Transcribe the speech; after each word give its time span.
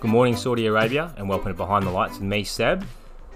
Good 0.00 0.10
morning, 0.10 0.34
Saudi 0.34 0.64
Arabia, 0.64 1.12
and 1.18 1.28
welcome 1.28 1.52
to 1.52 1.54
Behind 1.54 1.86
the 1.86 1.90
Lights 1.90 2.14
with 2.14 2.22
me, 2.22 2.42
Seb. 2.42 2.86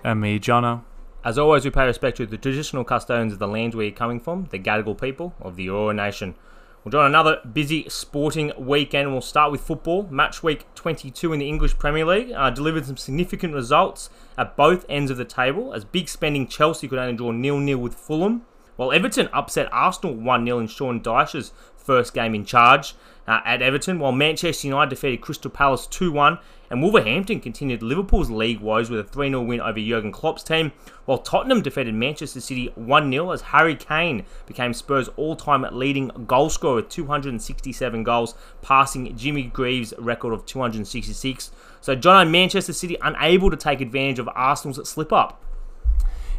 And 0.03 0.19
me, 0.19 0.41
Jono. 0.41 0.83
As 1.23 1.37
always, 1.37 1.63
we 1.63 1.71
pay 1.71 1.85
respect 1.85 2.17
to 2.17 2.25
the 2.25 2.39
traditional 2.39 2.85
custodians 2.85 3.35
of 3.35 3.39
the 3.39 3.47
land 3.47 3.75
we're 3.75 3.91
coming 3.91 4.19
from, 4.19 4.47
the 4.47 4.59
Gadigal 4.59 4.99
people 4.99 5.35
of 5.43 5.57
the 5.57 5.67
Eora 5.67 5.95
Nation. 5.95 6.35
We'll 6.83 6.93
join 6.93 7.05
another 7.05 7.41
busy 7.53 7.87
sporting 7.91 8.51
weekend. 8.57 9.13
We'll 9.13 9.21
start 9.21 9.53
with 9.53 9.61
football. 9.61 10.05
Match 10.11 10.43
week 10.43 10.65
22 10.75 11.35
in 11.35 11.41
the 11.41 11.47
English 11.47 11.77
Premier 11.77 12.07
League 12.07 12.33
uh, 12.33 12.49
delivered 12.49 12.87
some 12.87 12.97
significant 12.97 13.53
results 13.53 14.09
at 14.39 14.57
both 14.57 14.87
ends 14.89 15.11
of 15.11 15.19
the 15.19 15.27
table, 15.27 15.75
as 15.75 15.85
big 15.85 16.09
spending 16.09 16.49
Chelsea 16.49 16.89
could 16.89 16.99
only 16.99 17.15
draw 17.15 17.31
nil-nil 17.31 17.77
with 17.77 17.95
Fulham, 17.95 18.47
while 18.77 18.91
Everton 18.91 19.29
upset 19.35 19.69
Arsenal 19.71 20.17
1-0 20.17 20.61
in 20.63 20.67
Sean 20.69 21.03
Dyche's 21.03 21.53
first 21.77 22.15
game 22.15 22.35
in 22.35 22.47
charge 22.47 22.95
uh, 23.27 23.41
at 23.45 23.63
Everton, 23.63 23.99
while 23.99 24.13
Manchester 24.13 24.67
United 24.67 24.91
defeated 24.91 25.21
Crystal 25.21 25.51
Palace 25.51 25.87
2 25.87 26.13
1, 26.13 26.39
and 26.71 26.83
Wolverhampton 26.83 27.41
continued 27.41 27.83
Liverpool's 27.83 28.31
league 28.31 28.61
woes 28.61 28.91
with 28.91 29.01
a 29.01 29.05
3 29.05 29.29
0 29.29 29.43
win 29.43 29.61
over 29.61 29.79
Jurgen 29.79 30.13
Klopp's 30.13 30.43
team, 30.43 30.73
while 31.05 31.19
Tottenham 31.19 31.63
defeated 31.63 31.95
Manchester 31.95 32.41
City 32.41 32.71
1 32.75 33.11
0 33.11 33.31
as 33.31 33.43
Harry 33.43 33.77
Kane 33.77 34.25
became 34.47 34.73
Spurs' 34.73 35.09
all 35.17 35.37
time 35.37 35.67
leading 35.73 36.09
goal 36.27 36.51
scorer 36.51 36.77
with 36.77 36.89
267 36.89 38.03
goals, 38.03 38.35
passing 38.63 39.17
Jimmy 39.17 39.45
Greaves' 39.45 39.95
record 39.99 40.33
of 40.33 40.47
266. 40.47 41.51
So, 41.81 41.95
John, 41.95 42.31
Manchester 42.31 42.73
City 42.73 42.97
unable 43.03 43.51
to 43.51 43.57
take 43.57 43.81
advantage 43.81 44.19
of 44.19 44.29
Arsenal's 44.35 44.89
slip 44.89 45.13
up. 45.13 45.41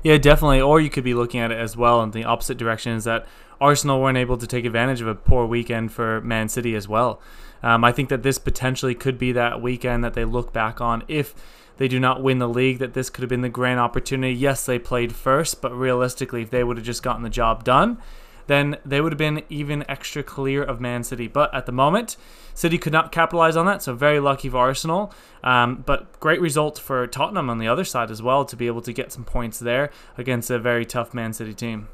Yeah, 0.06 0.20
definitely. 0.20 0.62
Or 0.62 0.80
you 0.80 0.92
could 0.92 1.04
be 1.04 1.16
looking 1.16 1.40
at 1.40 1.52
it 1.52 1.58
as 1.58 1.76
well 1.76 2.04
in 2.04 2.12
the 2.12 2.26
opposite 2.26 2.60
direction 2.60 2.92
is 2.92 3.06
that 3.06 3.26
Arsenal 3.60 4.00
weren't 4.00 4.20
able 4.20 4.38
to 4.38 4.46
take 4.46 4.64
advantage 4.64 5.02
of 5.02 5.08
a 5.08 5.16
poor 5.16 5.48
weekend 5.48 5.94
for 5.94 6.22
Man 6.22 6.48
City 6.48 6.76
as 6.76 6.88
well. 6.88 7.20
Um, 7.64 7.84
I 7.84 7.92
think 7.92 8.10
that 8.10 8.22
this 8.22 8.38
potentially 8.38 8.94
could 8.94 9.18
be 9.18 9.32
that 9.32 9.64
weekend 9.64 10.04
that 10.04 10.14
they 10.14 10.24
look 10.24 10.54
back 10.54 10.80
on 10.80 11.04
if 11.08 11.34
they 11.78 11.88
do 11.88 12.00
not 12.00 12.22
win 12.22 12.38
the 12.38 12.48
league, 12.48 12.78
that 12.78 12.94
this 12.94 13.10
could 13.10 13.24
have 13.24 13.32
been 13.32 13.42
the 13.42 13.50
grand 13.50 13.80
opportunity. 13.80 14.32
Yes, 14.32 14.64
they 14.64 14.78
played 14.78 15.16
first, 15.16 15.60
but 15.60 15.76
realistically, 15.76 16.44
if 16.44 16.52
they 16.52 16.64
would 16.64 16.78
have 16.78 16.86
just 16.86 17.02
gotten 17.02 17.24
the 17.24 17.30
job 17.32 17.64
done, 17.64 17.98
then 18.48 18.78
they 18.86 19.02
would 19.02 19.12
have 19.12 19.18
been 19.18 19.44
even 19.50 19.84
extra 19.90 20.24
clear 20.24 20.64
of 20.64 20.80
Man 20.80 21.04
City. 21.04 21.28
But 21.28 21.54
at 21.54 21.66
the 21.66 21.72
moment, 21.72 22.18
City 22.54 22.78
could 22.78 22.94
not 22.94 23.12
capitalize 23.12 23.56
on 23.56 23.66
that, 23.66 23.82
so 23.82 23.94
very 23.94 24.20
lucky 24.20 24.50
for 24.50 24.58
Arsenal. 24.58 25.14
Um, 25.44 25.84
but 25.86 26.20
great 26.20 26.42
result 26.42 26.80
for 26.80 27.06
Tottenham 27.08 27.50
on 27.50 27.58
the 27.58 27.68
other 27.68 27.84
side 27.84 28.12
as 28.12 28.22
well 28.22 28.46
to 28.46 28.56
be 28.56 28.68
able 28.68 28.82
to 28.82 28.94
get 28.94 29.12
some 29.12 29.24
points 29.24 29.60
there 29.60 29.92
against 30.18 30.50
a 30.50 30.60
very 30.60 30.86
tough 30.86 31.14
Man 31.14 31.34
City 31.34 31.54
team. 31.54 31.88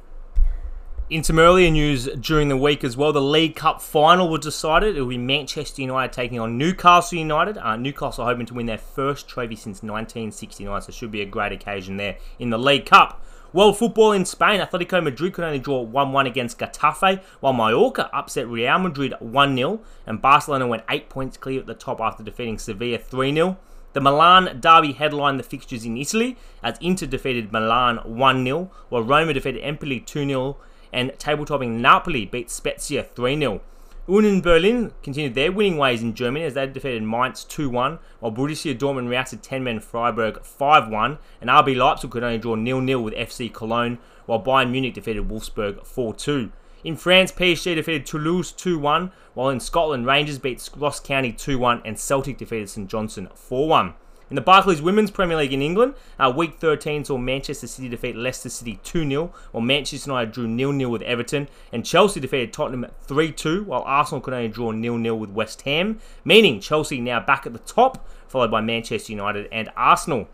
In 1.11 1.25
some 1.25 1.39
earlier 1.39 1.69
news 1.69 2.07
during 2.21 2.47
the 2.47 2.55
week 2.55 2.85
as 2.85 2.95
well, 2.95 3.11
the 3.11 3.21
League 3.21 3.57
Cup 3.57 3.81
final 3.81 4.29
was 4.29 4.39
decided. 4.39 4.95
It 4.95 5.01
will 5.01 5.09
be 5.09 5.17
Manchester 5.17 5.81
United 5.81 6.13
taking 6.13 6.39
on 6.39 6.57
Newcastle 6.57 7.17
United. 7.17 7.57
Uh, 7.57 7.75
Newcastle 7.75 8.23
hoping 8.23 8.45
to 8.45 8.53
win 8.53 8.65
their 8.65 8.77
first 8.77 9.27
trophy 9.27 9.57
since 9.57 9.83
1969, 9.83 10.81
so 10.81 10.87
it 10.87 10.95
should 10.95 11.11
be 11.11 11.19
a 11.19 11.25
great 11.25 11.51
occasion 11.51 11.97
there 11.97 12.15
in 12.39 12.49
the 12.49 12.57
League 12.57 12.85
Cup. 12.85 13.21
World 13.51 13.77
football 13.77 14.13
in 14.13 14.23
Spain, 14.23 14.61
Atletico 14.61 15.03
Madrid 15.03 15.33
could 15.33 15.43
only 15.43 15.59
draw 15.59 15.81
1 15.81 16.13
1 16.13 16.27
against 16.27 16.59
Getafe, 16.59 17.21
while 17.41 17.51
Mallorca 17.51 18.09
upset 18.15 18.47
Real 18.47 18.79
Madrid 18.79 19.13
1 19.19 19.55
0, 19.57 19.81
and 20.07 20.21
Barcelona 20.21 20.65
went 20.65 20.85
8 20.89 21.09
points 21.09 21.35
clear 21.35 21.59
at 21.59 21.65
the 21.65 21.73
top 21.73 21.99
after 21.99 22.23
defeating 22.23 22.57
Sevilla 22.57 22.97
3 22.97 23.33
0. 23.33 23.57
The 23.91 23.99
Milan 23.99 24.61
derby 24.61 24.93
headlined 24.93 25.41
the 25.41 25.43
fixtures 25.43 25.83
in 25.83 25.97
Italy 25.97 26.37
as 26.63 26.77
Inter 26.79 27.05
defeated 27.05 27.51
Milan 27.51 27.97
1 27.97 28.45
0, 28.45 28.71
while 28.87 29.03
Roma 29.03 29.33
defeated 29.33 29.61
Empoli 29.61 29.99
2 29.99 30.25
0 30.25 30.57
and 30.93 31.17
table-topping 31.17 31.81
Napoli 31.81 32.25
beat 32.25 32.49
Spezia 32.49 33.05
3-0. 33.15 33.61
Union 34.07 34.41
Berlin 34.41 34.91
continued 35.03 35.35
their 35.35 35.51
winning 35.51 35.77
ways 35.77 36.01
in 36.01 36.15
Germany 36.15 36.43
as 36.43 36.55
they 36.55 36.65
defeated 36.67 37.03
Mainz 37.03 37.45
2-1, 37.45 37.99
while 38.19 38.31
Borussia 38.31 38.77
Dortmund 38.77 39.09
routed 39.09 39.43
10-man 39.43 39.79
Freiburg 39.79 40.41
5-1, 40.41 41.17
and 41.39 41.49
RB 41.49 41.75
Leipzig 41.77 42.09
could 42.09 42.23
only 42.23 42.39
draw 42.39 42.55
0-0 42.55 43.03
with 43.03 43.13
FC 43.13 43.53
Cologne, 43.53 43.99
while 44.25 44.41
Bayern 44.41 44.71
Munich 44.71 44.95
defeated 44.95 45.29
Wolfsburg 45.29 45.85
4-2. 45.85 46.51
In 46.83 46.95
France, 46.97 47.31
PSG 47.31 47.75
defeated 47.75 48.07
Toulouse 48.07 48.51
2-1, 48.51 49.11
while 49.35 49.49
in 49.49 49.59
Scotland, 49.59 50.07
Rangers 50.07 50.39
beat 50.39 50.67
Ross 50.75 50.99
County 50.99 51.31
2-1 51.31 51.81
and 51.85 51.99
Celtic 51.99 52.37
defeated 52.39 52.69
St 52.69 52.89
Johnstone 52.89 53.27
4-1. 53.27 53.93
In 54.31 54.35
the 54.35 54.41
Barclays 54.41 54.81
Women's 54.81 55.11
Premier 55.11 55.35
League 55.35 55.51
in 55.51 55.61
England, 55.61 55.93
uh, 56.17 56.31
Week 56.33 56.57
13 56.57 57.03
saw 57.03 57.17
Manchester 57.17 57.67
City 57.67 57.89
defeat 57.89 58.15
Leicester 58.15 58.47
City 58.47 58.79
2-0, 58.81 59.29
while 59.51 59.59
Manchester 59.59 60.09
United 60.09 60.31
drew 60.31 60.47
0-0 60.47 60.89
with 60.89 61.01
Everton, 61.01 61.49
and 61.73 61.85
Chelsea 61.85 62.21
defeated 62.21 62.53
Tottenham 62.53 62.89
3-2, 63.09 63.65
while 63.65 63.81
Arsenal 63.81 64.21
could 64.21 64.33
only 64.33 64.47
draw 64.47 64.71
0-0 64.71 65.19
with 65.19 65.31
West 65.31 65.63
Ham, 65.63 65.99
meaning 66.23 66.61
Chelsea 66.61 67.01
now 67.01 67.19
back 67.19 67.45
at 67.45 67.51
the 67.51 67.59
top, 67.59 68.07
followed 68.29 68.49
by 68.49 68.61
Manchester 68.61 69.11
United 69.11 69.49
and 69.51 69.69
Arsenal. 69.75 70.29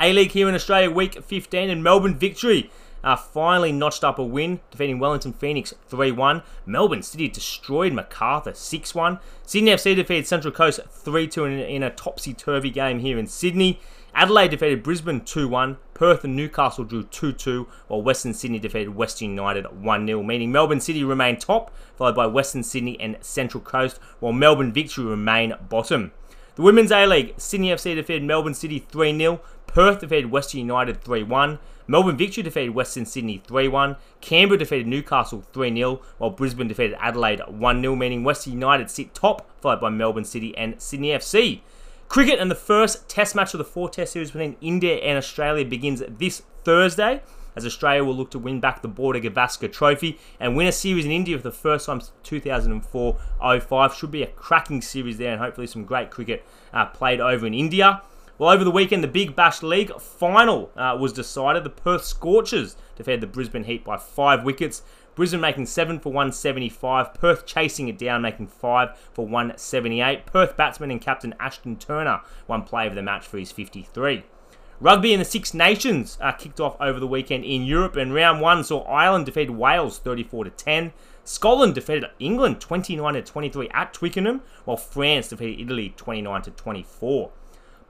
A-League 0.00 0.32
here 0.32 0.48
in 0.48 0.56
Australia, 0.56 0.90
Week 0.90 1.22
15, 1.22 1.70
and 1.70 1.84
Melbourne 1.84 2.18
victory 2.18 2.72
uh, 3.04 3.16
finally 3.16 3.72
notched 3.72 4.04
up 4.04 4.18
a 4.18 4.24
win, 4.24 4.60
defeating 4.70 4.98
Wellington 4.98 5.32
Phoenix 5.32 5.74
3 5.88 6.12
1. 6.12 6.42
Melbourne 6.66 7.02
City 7.02 7.28
destroyed 7.28 7.92
Macarthur 7.92 8.54
6 8.54 8.94
1. 8.94 9.18
Sydney 9.44 9.72
FC 9.72 9.96
defeated 9.96 10.26
Central 10.26 10.52
Coast 10.52 10.80
3 10.90 11.26
2 11.26 11.44
in, 11.44 11.82
a 11.82 11.90
topsy 11.90 12.32
turvy 12.34 12.70
game 12.70 13.00
here 13.00 13.18
in 13.18 13.26
Sydney. 13.26 13.80
Adelaide 14.14 14.50
defeated 14.50 14.82
Brisbane 14.82 15.22
2 15.22 15.48
1. 15.48 15.78
Perth 15.94 16.24
and 16.24 16.36
Newcastle 16.36 16.84
drew 16.84 17.04
2 17.04 17.32
2, 17.32 17.66
while 17.88 18.02
Western 18.02 18.34
Sydney 18.34 18.58
defeated 18.58 18.94
Western 18.94 19.30
United 19.30 19.82
1 19.82 20.06
0, 20.06 20.22
meaning 20.22 20.52
Melbourne 20.52 20.80
City 20.80 21.02
remain 21.04 21.36
top, 21.36 21.74
followed 21.96 22.16
by 22.16 22.26
Western 22.26 22.62
Sydney 22.62 22.98
and 23.00 23.16
Central 23.20 23.62
Coast, 23.62 23.98
while 24.20 24.32
Melbourne 24.32 24.72
Victory 24.72 25.04
remain 25.04 25.54
bottom. 25.68 26.12
The 26.54 26.62
Women's 26.62 26.92
A 26.92 27.06
League, 27.06 27.34
Sydney 27.38 27.68
FC 27.68 27.94
defeated 27.94 28.24
Melbourne 28.24 28.52
City 28.52 28.78
3 28.78 29.16
0. 29.16 29.40
Perth 29.66 30.00
defeated 30.00 30.30
Western 30.30 30.60
United 30.60 31.02
3 31.02 31.22
1. 31.22 31.58
Melbourne 31.86 32.16
Victory 32.16 32.42
defeated 32.42 32.70
Western 32.70 33.06
Sydney 33.06 33.42
3 33.46 33.68
1. 33.68 33.96
Canberra 34.20 34.58
defeated 34.58 34.86
Newcastle 34.86 35.44
3 35.52 35.74
0, 35.74 36.00
while 36.18 36.30
Brisbane 36.30 36.68
defeated 36.68 36.96
Adelaide 37.00 37.40
1 37.48 37.80
0, 37.80 37.96
meaning 37.96 38.24
Western 38.24 38.54
United 38.54 38.90
sit 38.90 39.14
top, 39.14 39.50
followed 39.60 39.80
by 39.80 39.90
Melbourne 39.90 40.24
City 40.24 40.56
and 40.56 40.80
Sydney 40.80 41.08
FC. 41.08 41.60
Cricket 42.08 42.38
and 42.38 42.50
the 42.50 42.54
first 42.54 43.08
test 43.08 43.34
match 43.34 43.54
of 43.54 43.58
the 43.58 43.64
four 43.64 43.88
test 43.88 44.12
series 44.12 44.30
between 44.30 44.56
India 44.60 44.96
and 44.96 45.16
Australia 45.16 45.64
begins 45.64 46.02
this 46.08 46.42
Thursday 46.62 47.22
as 47.56 47.66
Australia 47.66 48.04
will 48.04 48.14
look 48.14 48.30
to 48.30 48.38
win 48.38 48.60
back 48.60 48.82
the 48.82 48.88
Border 48.88 49.20
Gavaskar 49.20 49.70
Trophy 49.70 50.18
and 50.40 50.56
win 50.56 50.66
a 50.66 50.72
series 50.72 51.04
in 51.04 51.10
India 51.10 51.36
for 51.36 51.42
the 51.42 51.50
first 51.50 51.86
time 51.86 52.00
since 52.00 52.12
2004-05. 52.24 53.94
Should 53.94 54.10
be 54.10 54.22
a 54.22 54.26
cracking 54.28 54.80
series 54.82 55.18
there 55.18 55.32
and 55.32 55.40
hopefully 55.40 55.66
some 55.66 55.84
great 55.84 56.10
cricket 56.10 56.44
uh, 56.72 56.86
played 56.86 57.20
over 57.20 57.46
in 57.46 57.54
India. 57.54 58.02
Well, 58.38 58.50
over 58.50 58.64
the 58.64 58.70
weekend, 58.70 59.04
the 59.04 59.08
Big 59.08 59.36
Bash 59.36 59.62
League 59.62 59.92
final 60.00 60.70
uh, 60.74 60.96
was 60.98 61.12
decided. 61.12 61.64
The 61.64 61.70
Perth 61.70 62.04
Scorchers 62.04 62.76
defeated 62.96 63.20
the 63.20 63.26
Brisbane 63.26 63.64
Heat 63.64 63.84
by 63.84 63.98
five 63.98 64.42
wickets. 64.42 64.82
Brisbane 65.14 65.42
making 65.42 65.66
7 65.66 66.00
for 66.00 66.08
175. 66.08 67.12
Perth 67.12 67.44
chasing 67.44 67.88
it 67.88 67.98
down, 67.98 68.22
making 68.22 68.46
5 68.46 68.98
for 69.12 69.26
178. 69.26 70.24
Perth 70.24 70.56
batsman 70.56 70.90
and 70.90 71.00
captain 71.00 71.34
Ashton 71.38 71.76
Turner 71.76 72.22
won 72.48 72.62
play 72.62 72.86
of 72.86 72.94
the 72.94 73.02
match 73.02 73.26
for 73.26 73.38
his 73.38 73.52
53. 73.52 74.24
Rugby 74.80 75.12
in 75.12 75.18
the 75.18 75.24
Six 75.24 75.52
Nations 75.52 76.16
uh, 76.20 76.32
kicked 76.32 76.58
off 76.58 76.80
over 76.80 76.98
the 76.98 77.06
weekend 77.06 77.44
in 77.44 77.62
Europe, 77.64 77.96
and 77.96 78.14
round 78.14 78.40
one 78.40 78.64
saw 78.64 78.82
Ireland 78.84 79.26
defeat 79.26 79.50
Wales 79.50 79.98
34 79.98 80.44
to 80.44 80.50
10. 80.50 80.92
Scotland 81.24 81.74
defeated 81.74 82.06
England 82.18 82.60
29 82.60 83.14
to 83.14 83.22
23 83.22 83.68
at 83.68 83.92
Twickenham, 83.92 84.40
while 84.64 84.78
France 84.78 85.28
defeated 85.28 85.60
Italy 85.60 85.94
29 85.96 86.42
to 86.42 86.50
24. 86.50 87.30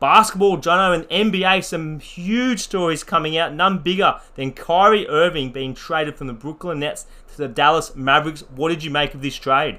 Basketball, 0.03 0.59
Jono, 0.59 0.93
and 0.93 1.33
NBA, 1.33 1.63
some 1.63 2.01
huge 2.01 2.59
stories 2.59 3.05
coming 3.05 3.39
out, 3.39 3.55
none 3.55 3.79
bigger 3.79 4.19
than 4.35 4.51
Kyrie 4.51 5.07
Irving 5.07 5.53
being 5.53 5.75
traded 5.75 6.17
from 6.17 6.27
the 6.27 6.33
Brooklyn 6.33 6.81
Nets 6.81 7.07
to 7.31 7.39
the 7.39 7.47
Dallas 7.47 7.95
Mavericks. 7.95 8.41
What 8.51 8.71
did 8.71 8.83
you 8.83 8.91
make 8.91 9.15
of 9.15 9.23
this 9.23 9.37
trade? 9.37 9.79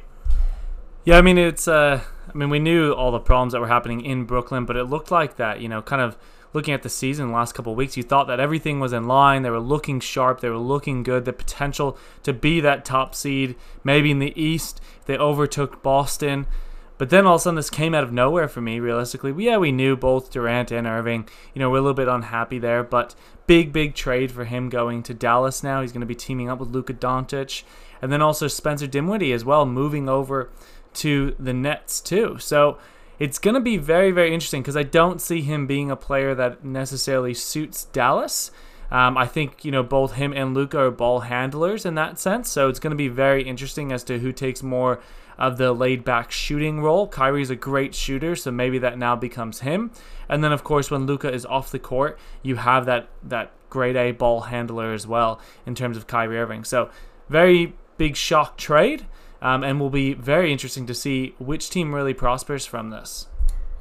Yeah, 1.03 1.17
I 1.17 1.21
mean 1.21 1.37
it's 1.37 1.67
uh 1.67 2.01
I 2.33 2.37
mean 2.37 2.49
we 2.49 2.59
knew 2.59 2.93
all 2.93 3.11
the 3.11 3.19
problems 3.19 3.51
that 3.51 3.59
were 3.59 3.67
happening 3.67 3.99
in 3.99 4.23
Brooklyn, 4.23 4.63
but 4.63 4.77
it 4.77 4.85
looked 4.85 5.11
like 5.11 5.35
that, 5.35 5.59
you 5.59 5.67
know, 5.67 5.81
kind 5.81 6.01
of 6.01 6.15
looking 6.53 6.73
at 6.73 6.83
the 6.83 6.89
season 6.89 7.27
the 7.27 7.33
last 7.33 7.53
couple 7.53 7.75
weeks, 7.75 7.97
you 7.97 8.03
thought 8.03 8.27
that 8.27 8.39
everything 8.39 8.79
was 8.79 8.93
in 8.93 9.05
line. 9.05 9.41
They 9.41 9.49
were 9.49 9.59
looking 9.59 9.99
sharp. 9.99 10.39
They 10.39 10.49
were 10.49 10.57
looking 10.57 11.03
good. 11.03 11.25
The 11.25 11.33
potential 11.33 11.97
to 12.21 12.31
be 12.31 12.61
that 12.61 12.85
top 12.85 13.13
seed, 13.13 13.57
maybe 13.83 14.09
in 14.09 14.19
the 14.19 14.41
East, 14.41 14.79
they 15.05 15.17
overtook 15.17 15.83
Boston. 15.83 16.47
But 17.03 17.09
then 17.09 17.25
all 17.25 17.35
of 17.35 17.41
a 17.41 17.43
sudden, 17.43 17.55
this 17.57 17.69
came 17.69 17.93
out 17.93 18.05
of 18.05 18.13
nowhere 18.13 18.47
for 18.47 18.61
me, 18.61 18.79
realistically. 18.79 19.33
Yeah, 19.43 19.57
we 19.57 19.73
knew 19.73 19.97
both 19.97 20.31
Durant 20.31 20.71
and 20.71 20.87
Irving. 20.87 21.27
You 21.53 21.59
know, 21.59 21.69
we're 21.69 21.79
a 21.79 21.81
little 21.81 21.93
bit 21.93 22.07
unhappy 22.07 22.59
there, 22.59 22.81
but 22.81 23.13
big, 23.45 23.73
big 23.73 23.93
trade 23.93 24.31
for 24.31 24.45
him 24.45 24.69
going 24.69 25.03
to 25.03 25.13
Dallas 25.13 25.63
now. 25.63 25.81
He's 25.81 25.91
going 25.91 25.99
to 25.99 26.07
be 26.07 26.15
teaming 26.15 26.47
up 26.49 26.59
with 26.59 26.69
Luka 26.69 26.93
Doncic. 26.93 27.63
And 28.01 28.09
then 28.09 28.21
also 28.21 28.47
Spencer 28.47 28.87
Dinwiddie 28.87 29.33
as 29.33 29.43
well, 29.43 29.65
moving 29.65 30.07
over 30.07 30.49
to 30.93 31.35
the 31.37 31.51
Nets, 31.51 31.99
too. 31.99 32.37
So 32.39 32.77
it's 33.19 33.37
going 33.37 33.55
to 33.55 33.59
be 33.59 33.75
very, 33.75 34.11
very 34.11 34.33
interesting 34.33 34.61
because 34.61 34.77
I 34.77 34.83
don't 34.83 35.19
see 35.19 35.41
him 35.41 35.67
being 35.67 35.91
a 35.91 35.97
player 35.97 36.33
that 36.35 36.63
necessarily 36.63 37.33
suits 37.33 37.83
Dallas. 37.83 38.49
Um, 38.91 39.17
I 39.17 39.25
think 39.25 39.65
you 39.65 39.71
know 39.71 39.83
both 39.83 40.13
him 40.13 40.31
and 40.31 40.53
Luka 40.53 40.77
are 40.77 40.91
ball 40.91 41.21
handlers 41.21 41.83
in 41.83 41.95
that 41.95 42.19
sense, 42.19 42.49
so 42.49 42.69
it's 42.69 42.79
going 42.79 42.91
to 42.91 42.95
be 42.95 43.07
very 43.07 43.43
interesting 43.43 43.91
as 43.91 44.03
to 44.03 44.19
who 44.19 44.31
takes 44.31 44.61
more 44.61 45.01
of 45.37 45.57
the 45.57 45.73
laid 45.73 46.03
back 46.03 46.31
shooting 46.31 46.81
role. 46.81 47.07
Kyrie's 47.07 47.49
a 47.49 47.55
great 47.55 47.93
shooter, 47.95 48.35
so 48.35 48.51
maybe 48.51 48.77
that 48.79 48.97
now 48.97 49.15
becomes 49.15 49.61
him. 49.61 49.91
And 50.29 50.43
then 50.43 50.51
of 50.51 50.63
course 50.63 50.89
when 50.89 51.05
Luka 51.05 51.31
is 51.31 51.45
off 51.45 51.71
the 51.71 51.79
court, 51.79 52.19
you 52.41 52.55
have 52.55 52.85
that 52.85 53.09
that 53.23 53.51
grade 53.69 53.95
A 53.95 54.11
ball 54.11 54.41
handler 54.41 54.93
as 54.93 55.07
well 55.07 55.39
in 55.65 55.75
terms 55.75 55.97
of 55.97 56.07
Kyrie 56.07 56.37
Irving. 56.37 56.63
So 56.63 56.89
very 57.29 57.73
big 57.97 58.15
shock 58.15 58.57
trade, 58.57 59.05
um, 59.41 59.63
and 59.63 59.79
will 59.79 59.89
be 59.89 60.13
very 60.13 60.51
interesting 60.51 60.85
to 60.87 60.93
see 60.93 61.35
which 61.37 61.69
team 61.69 61.93
really 61.93 62.13
prospers 62.13 62.65
from 62.65 62.89
this. 62.89 63.27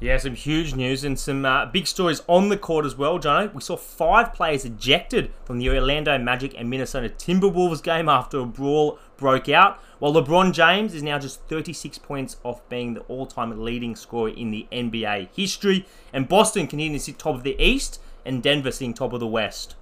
Yeah, 0.03 0.17
some 0.17 0.35
huge 0.35 0.75
news 0.75 1.05
and 1.05 1.17
some 1.17 1.45
uh, 1.45 1.65
big 1.65 1.87
stories 1.87 2.23
on 2.27 2.49
the 2.49 2.57
court 2.57 2.85
as 2.85 2.97
well, 2.97 3.19
Jono. 3.19 3.53
We 3.53 3.61
saw 3.61 3.77
five 3.77 4.33
players 4.33 4.65
ejected 4.65 5.31
from 5.45 5.59
the 5.59 5.69
Orlando 5.69 6.17
Magic 6.17 6.53
and 6.57 6.69
Minnesota 6.69 7.07
Timberwolves 7.07 7.81
game 7.81 8.09
after 8.09 8.39
a 8.39 8.45
brawl 8.45 8.99
broke 9.15 9.47
out, 9.47 9.79
while 9.99 10.11
LeBron 10.11 10.51
James 10.51 10.93
is 10.93 11.03
now 11.03 11.19
just 11.19 11.39
36 11.43 11.99
points 11.99 12.35
off 12.43 12.67
being 12.67 12.95
the 12.95 12.99
all-time 13.03 13.63
leading 13.63 13.95
scorer 13.95 14.27
in 14.27 14.51
the 14.51 14.67
NBA 14.73 15.29
history, 15.33 15.85
and 16.11 16.27
Boston 16.27 16.67
continuing 16.67 16.99
to 16.99 17.05
sit 17.05 17.17
top 17.17 17.35
of 17.35 17.43
the 17.43 17.55
East, 17.57 18.01
and 18.25 18.43
Denver 18.43 18.71
sitting 18.71 18.93
top 18.93 19.13
of 19.13 19.21
the 19.21 19.27
West. 19.27 19.75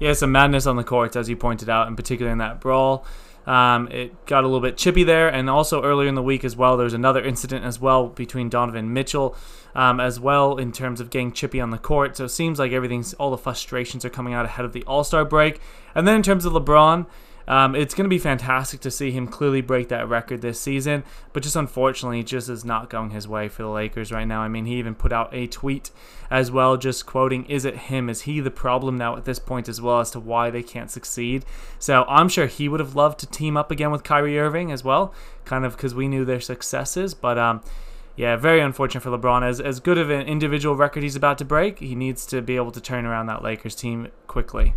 Yeah, 0.00 0.14
some 0.14 0.32
madness 0.32 0.64
on 0.64 0.76
the 0.76 0.84
courts, 0.84 1.16
as 1.16 1.28
you 1.28 1.36
pointed 1.36 1.68
out, 1.68 1.86
and 1.86 1.98
particularly 1.98 2.32
in 2.32 2.38
that 2.38 2.62
brawl. 2.62 3.04
Um, 3.46 3.88
it 3.88 4.26
got 4.26 4.42
a 4.42 4.46
little 4.46 4.60
bit 4.60 4.76
chippy 4.76 5.04
there, 5.04 5.28
and 5.28 5.48
also 5.48 5.82
earlier 5.82 6.08
in 6.08 6.16
the 6.16 6.22
week 6.22 6.44
as 6.44 6.56
well, 6.56 6.76
there 6.76 6.84
was 6.84 6.94
another 6.94 7.22
incident 7.24 7.64
as 7.64 7.80
well 7.80 8.08
between 8.08 8.48
Donovan 8.48 8.92
Mitchell, 8.92 9.36
um, 9.74 10.00
as 10.00 10.18
well 10.18 10.56
in 10.56 10.72
terms 10.72 11.00
of 11.00 11.10
getting 11.10 11.32
chippy 11.32 11.60
on 11.60 11.70
the 11.70 11.78
court. 11.78 12.16
So 12.16 12.24
it 12.24 12.30
seems 12.30 12.58
like 12.58 12.72
everything's 12.72 13.14
all 13.14 13.30
the 13.30 13.38
frustrations 13.38 14.04
are 14.04 14.10
coming 14.10 14.34
out 14.34 14.44
ahead 14.44 14.64
of 14.64 14.72
the 14.72 14.82
All 14.84 15.04
Star 15.04 15.24
break. 15.24 15.60
And 15.94 16.08
then 16.08 16.16
in 16.16 16.22
terms 16.22 16.44
of 16.44 16.52
LeBron, 16.52 17.06
um, 17.48 17.76
it's 17.76 17.94
going 17.94 18.04
to 18.04 18.08
be 18.08 18.18
fantastic 18.18 18.80
to 18.80 18.90
see 18.90 19.12
him 19.12 19.28
clearly 19.28 19.60
break 19.60 19.88
that 19.88 20.08
record 20.08 20.42
this 20.42 20.60
season, 20.60 21.04
but 21.32 21.42
just 21.42 21.54
unfortunately, 21.54 22.22
just 22.24 22.48
is 22.48 22.64
not 22.64 22.90
going 22.90 23.10
his 23.10 23.28
way 23.28 23.48
for 23.48 23.62
the 23.62 23.68
Lakers 23.68 24.10
right 24.10 24.26
now. 24.26 24.40
I 24.40 24.48
mean, 24.48 24.66
he 24.66 24.76
even 24.76 24.94
put 24.94 25.12
out 25.12 25.32
a 25.32 25.46
tweet 25.46 25.90
as 26.28 26.50
well, 26.50 26.76
just 26.76 27.06
quoting, 27.06 27.44
Is 27.46 27.64
it 27.64 27.76
him? 27.76 28.10
Is 28.10 28.22
he 28.22 28.40
the 28.40 28.50
problem 28.50 28.96
now 28.98 29.16
at 29.16 29.24
this 29.24 29.38
point 29.38 29.68
as 29.68 29.80
well 29.80 30.00
as 30.00 30.10
to 30.12 30.20
why 30.20 30.50
they 30.50 30.62
can't 30.62 30.90
succeed? 30.90 31.44
So 31.78 32.04
I'm 32.08 32.28
sure 32.28 32.46
he 32.46 32.68
would 32.68 32.80
have 32.80 32.96
loved 32.96 33.20
to 33.20 33.26
team 33.26 33.56
up 33.56 33.70
again 33.70 33.92
with 33.92 34.02
Kyrie 34.02 34.38
Irving 34.38 34.72
as 34.72 34.82
well, 34.82 35.14
kind 35.44 35.64
of 35.64 35.76
because 35.76 35.94
we 35.94 36.08
knew 36.08 36.24
their 36.24 36.40
successes, 36.40 37.14
but. 37.14 37.38
Um, 37.38 37.62
yeah, 38.18 38.36
very 38.36 38.60
unfortunate 38.60 39.02
for 39.02 39.10
LeBron. 39.10 39.46
As 39.46 39.60
as 39.60 39.78
good 39.78 39.98
of 39.98 40.08
an 40.08 40.26
individual 40.26 40.74
record 40.74 41.02
he's 41.02 41.16
about 41.16 41.36
to 41.36 41.44
break, 41.44 41.80
he 41.80 41.94
needs 41.94 42.24
to 42.28 42.40
be 42.40 42.56
able 42.56 42.72
to 42.72 42.80
turn 42.80 43.04
around 43.04 43.26
that 43.26 43.42
Lakers 43.42 43.74
team 43.74 44.08
quickly. 44.26 44.72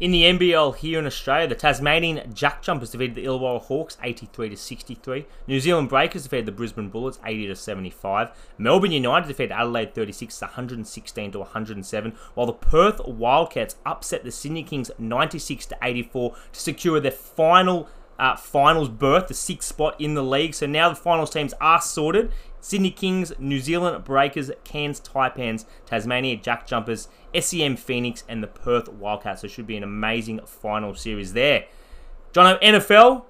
In 0.00 0.10
the 0.10 0.24
NBL 0.24 0.76
here 0.76 0.98
in 0.98 1.06
Australia, 1.06 1.46
the 1.46 1.54
Tasmanian 1.54 2.34
Jack 2.34 2.62
Jumpers 2.62 2.90
defeated 2.90 3.14
the 3.14 3.24
Illawarra 3.24 3.62
Hawks 3.62 3.96
83 4.02 4.48
to 4.50 4.56
63. 4.56 5.24
New 5.46 5.60
Zealand 5.60 5.88
Breakers 5.88 6.24
defeated 6.24 6.46
the 6.46 6.52
Brisbane 6.52 6.88
Bullets 6.88 7.20
80 7.24 7.46
to 7.46 7.56
75. 7.56 8.30
Melbourne 8.58 8.90
United 8.90 9.28
defeated 9.28 9.52
Adelaide 9.52 9.94
36 9.94 10.38
to 10.40 10.44
116 10.46 11.32
to 11.32 11.38
107, 11.38 12.12
while 12.34 12.46
the 12.46 12.52
Perth 12.52 13.00
Wildcats 13.06 13.76
upset 13.86 14.24
the 14.24 14.32
Sydney 14.32 14.64
Kings 14.64 14.90
96 14.98 15.64
to 15.66 15.78
84 15.80 16.34
to 16.52 16.60
secure 16.60 16.98
their 16.98 17.12
final 17.12 17.88
uh, 18.18 18.36
finals 18.36 18.88
berth, 18.88 19.28
the 19.28 19.34
sixth 19.34 19.68
spot 19.68 20.00
in 20.00 20.14
the 20.14 20.22
league. 20.22 20.54
So 20.54 20.66
now 20.66 20.88
the 20.88 20.94
finals 20.94 21.30
teams 21.30 21.54
are 21.60 21.80
sorted. 21.80 22.32
Sydney 22.60 22.90
Kings, 22.90 23.32
New 23.38 23.60
Zealand 23.60 24.04
Breakers, 24.04 24.50
Cairns 24.64 24.98
Taipans, 25.00 25.66
Tasmania 25.84 26.36
Jack 26.36 26.66
Jumpers, 26.66 27.08
SEM 27.38 27.76
Phoenix, 27.76 28.24
and 28.26 28.42
the 28.42 28.46
Perth 28.46 28.88
Wildcats. 28.88 29.42
So 29.42 29.46
it 29.46 29.50
should 29.50 29.66
be 29.66 29.76
an 29.76 29.82
amazing 29.82 30.40
final 30.46 30.94
series 30.94 31.34
there. 31.34 31.66
Jono, 32.32 32.60
NFL, 32.62 33.24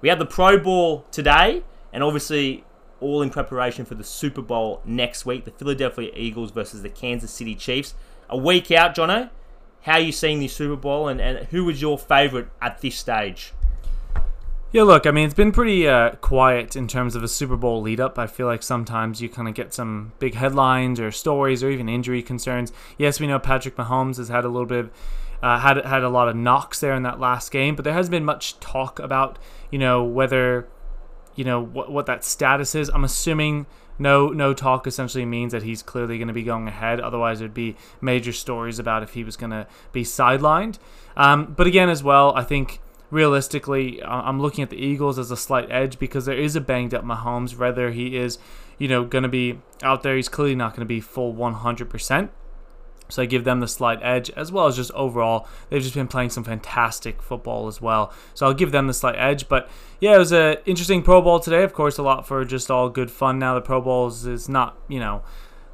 we 0.00 0.08
had 0.08 0.18
the 0.18 0.26
Pro 0.26 0.58
Bowl 0.58 1.04
today, 1.10 1.64
and 1.92 2.04
obviously 2.04 2.64
all 3.00 3.22
in 3.22 3.30
preparation 3.30 3.84
for 3.84 3.94
the 3.96 4.04
Super 4.04 4.40
Bowl 4.40 4.80
next 4.84 5.26
week. 5.26 5.44
The 5.44 5.50
Philadelphia 5.50 6.12
Eagles 6.14 6.52
versus 6.52 6.82
the 6.82 6.88
Kansas 6.88 7.30
City 7.30 7.54
Chiefs. 7.54 7.94
A 8.30 8.36
week 8.36 8.70
out, 8.70 8.94
Jono. 8.94 9.30
How 9.82 9.94
are 9.94 10.00
you 10.00 10.12
seeing 10.12 10.38
the 10.38 10.48
Super 10.48 10.76
Bowl, 10.76 11.08
and, 11.08 11.20
and 11.20 11.46
who 11.48 11.64
was 11.64 11.80
your 11.80 11.98
favourite 11.98 12.48
at 12.60 12.80
this 12.80 12.96
stage? 12.96 13.52
Yeah, 14.72 14.82
look, 14.82 15.06
I 15.06 15.12
mean, 15.12 15.26
it's 15.26 15.34
been 15.34 15.52
pretty 15.52 15.88
uh, 15.88 16.16
quiet 16.16 16.74
in 16.74 16.88
terms 16.88 17.14
of 17.14 17.22
a 17.22 17.28
Super 17.28 17.56
Bowl 17.56 17.80
lead 17.80 18.00
up. 18.00 18.18
I 18.18 18.26
feel 18.26 18.46
like 18.46 18.64
sometimes 18.64 19.22
you 19.22 19.28
kind 19.28 19.46
of 19.46 19.54
get 19.54 19.72
some 19.72 20.12
big 20.18 20.34
headlines 20.34 20.98
or 20.98 21.12
stories 21.12 21.62
or 21.62 21.70
even 21.70 21.88
injury 21.88 22.20
concerns. 22.20 22.72
Yes, 22.98 23.20
we 23.20 23.28
know 23.28 23.38
Patrick 23.38 23.76
Mahomes 23.76 24.16
has 24.16 24.28
had 24.28 24.44
a 24.44 24.48
little 24.48 24.66
bit, 24.66 24.80
of, 24.80 24.90
uh, 25.40 25.60
had 25.60 25.84
had 25.84 26.02
a 26.02 26.08
lot 26.08 26.28
of 26.28 26.34
knocks 26.34 26.80
there 26.80 26.94
in 26.94 27.04
that 27.04 27.20
last 27.20 27.52
game, 27.52 27.76
but 27.76 27.84
there 27.84 27.94
hasn't 27.94 28.10
been 28.10 28.24
much 28.24 28.58
talk 28.58 28.98
about 28.98 29.38
you 29.70 29.78
know 29.78 30.02
whether 30.02 30.68
you 31.36 31.44
know 31.44 31.62
what 31.62 31.92
what 31.92 32.06
that 32.06 32.24
status 32.24 32.74
is. 32.74 32.88
I'm 32.88 33.04
assuming 33.04 33.66
no 34.00 34.28
no 34.28 34.52
talk 34.52 34.86
essentially 34.86 35.24
means 35.24 35.52
that 35.52 35.62
he's 35.62 35.82
clearly 35.82 36.18
going 36.18 36.28
to 36.28 36.34
be 36.34 36.42
going 36.42 36.66
ahead. 36.66 36.98
Otherwise, 37.00 37.38
there'd 37.38 37.54
be 37.54 37.76
major 38.00 38.32
stories 38.32 38.80
about 38.80 39.04
if 39.04 39.10
he 39.14 39.22
was 39.22 39.36
going 39.36 39.50
to 39.50 39.66
be 39.92 40.02
sidelined. 40.02 40.78
Um, 41.16 41.54
but 41.56 41.68
again, 41.68 41.88
as 41.88 42.02
well, 42.02 42.34
I 42.34 42.42
think 42.42 42.80
realistically, 43.10 44.02
I'm 44.02 44.40
looking 44.40 44.62
at 44.62 44.70
the 44.70 44.76
Eagles 44.76 45.18
as 45.18 45.30
a 45.30 45.36
slight 45.36 45.70
edge 45.70 45.98
because 45.98 46.26
there 46.26 46.38
is 46.38 46.56
a 46.56 46.60
banged 46.60 46.94
up 46.94 47.04
Mahomes. 47.04 47.56
Whether 47.56 47.90
he 47.90 48.16
is, 48.16 48.38
you 48.78 48.88
know, 48.88 49.04
going 49.04 49.22
to 49.22 49.28
be 49.28 49.60
out 49.82 50.02
there, 50.02 50.16
he's 50.16 50.28
clearly 50.28 50.54
not 50.54 50.72
going 50.72 50.80
to 50.80 50.86
be 50.86 51.00
full 51.00 51.34
100%. 51.34 52.30
So 53.08 53.22
I 53.22 53.26
give 53.26 53.44
them 53.44 53.60
the 53.60 53.68
slight 53.68 54.00
edge, 54.02 54.30
as 54.30 54.50
well 54.50 54.66
as 54.66 54.76
just 54.76 54.90
overall, 54.90 55.46
they've 55.70 55.82
just 55.82 55.94
been 55.94 56.08
playing 56.08 56.30
some 56.30 56.42
fantastic 56.42 57.22
football 57.22 57.68
as 57.68 57.80
well. 57.80 58.12
So 58.34 58.46
I'll 58.46 58.54
give 58.54 58.72
them 58.72 58.88
the 58.88 58.94
slight 58.94 59.14
edge. 59.16 59.48
But 59.48 59.68
yeah, 60.00 60.16
it 60.16 60.18
was 60.18 60.32
an 60.32 60.56
interesting 60.66 61.02
Pro 61.02 61.22
Bowl 61.22 61.38
today. 61.38 61.62
Of 61.62 61.72
course, 61.72 61.98
a 61.98 62.02
lot 62.02 62.26
for 62.26 62.44
just 62.44 62.70
all 62.70 62.88
good 62.88 63.10
fun. 63.10 63.38
Now 63.38 63.54
the 63.54 63.60
Pro 63.60 63.80
Bowls 63.80 64.26
is 64.26 64.48
not, 64.48 64.76
you 64.88 64.98
know, 64.98 65.22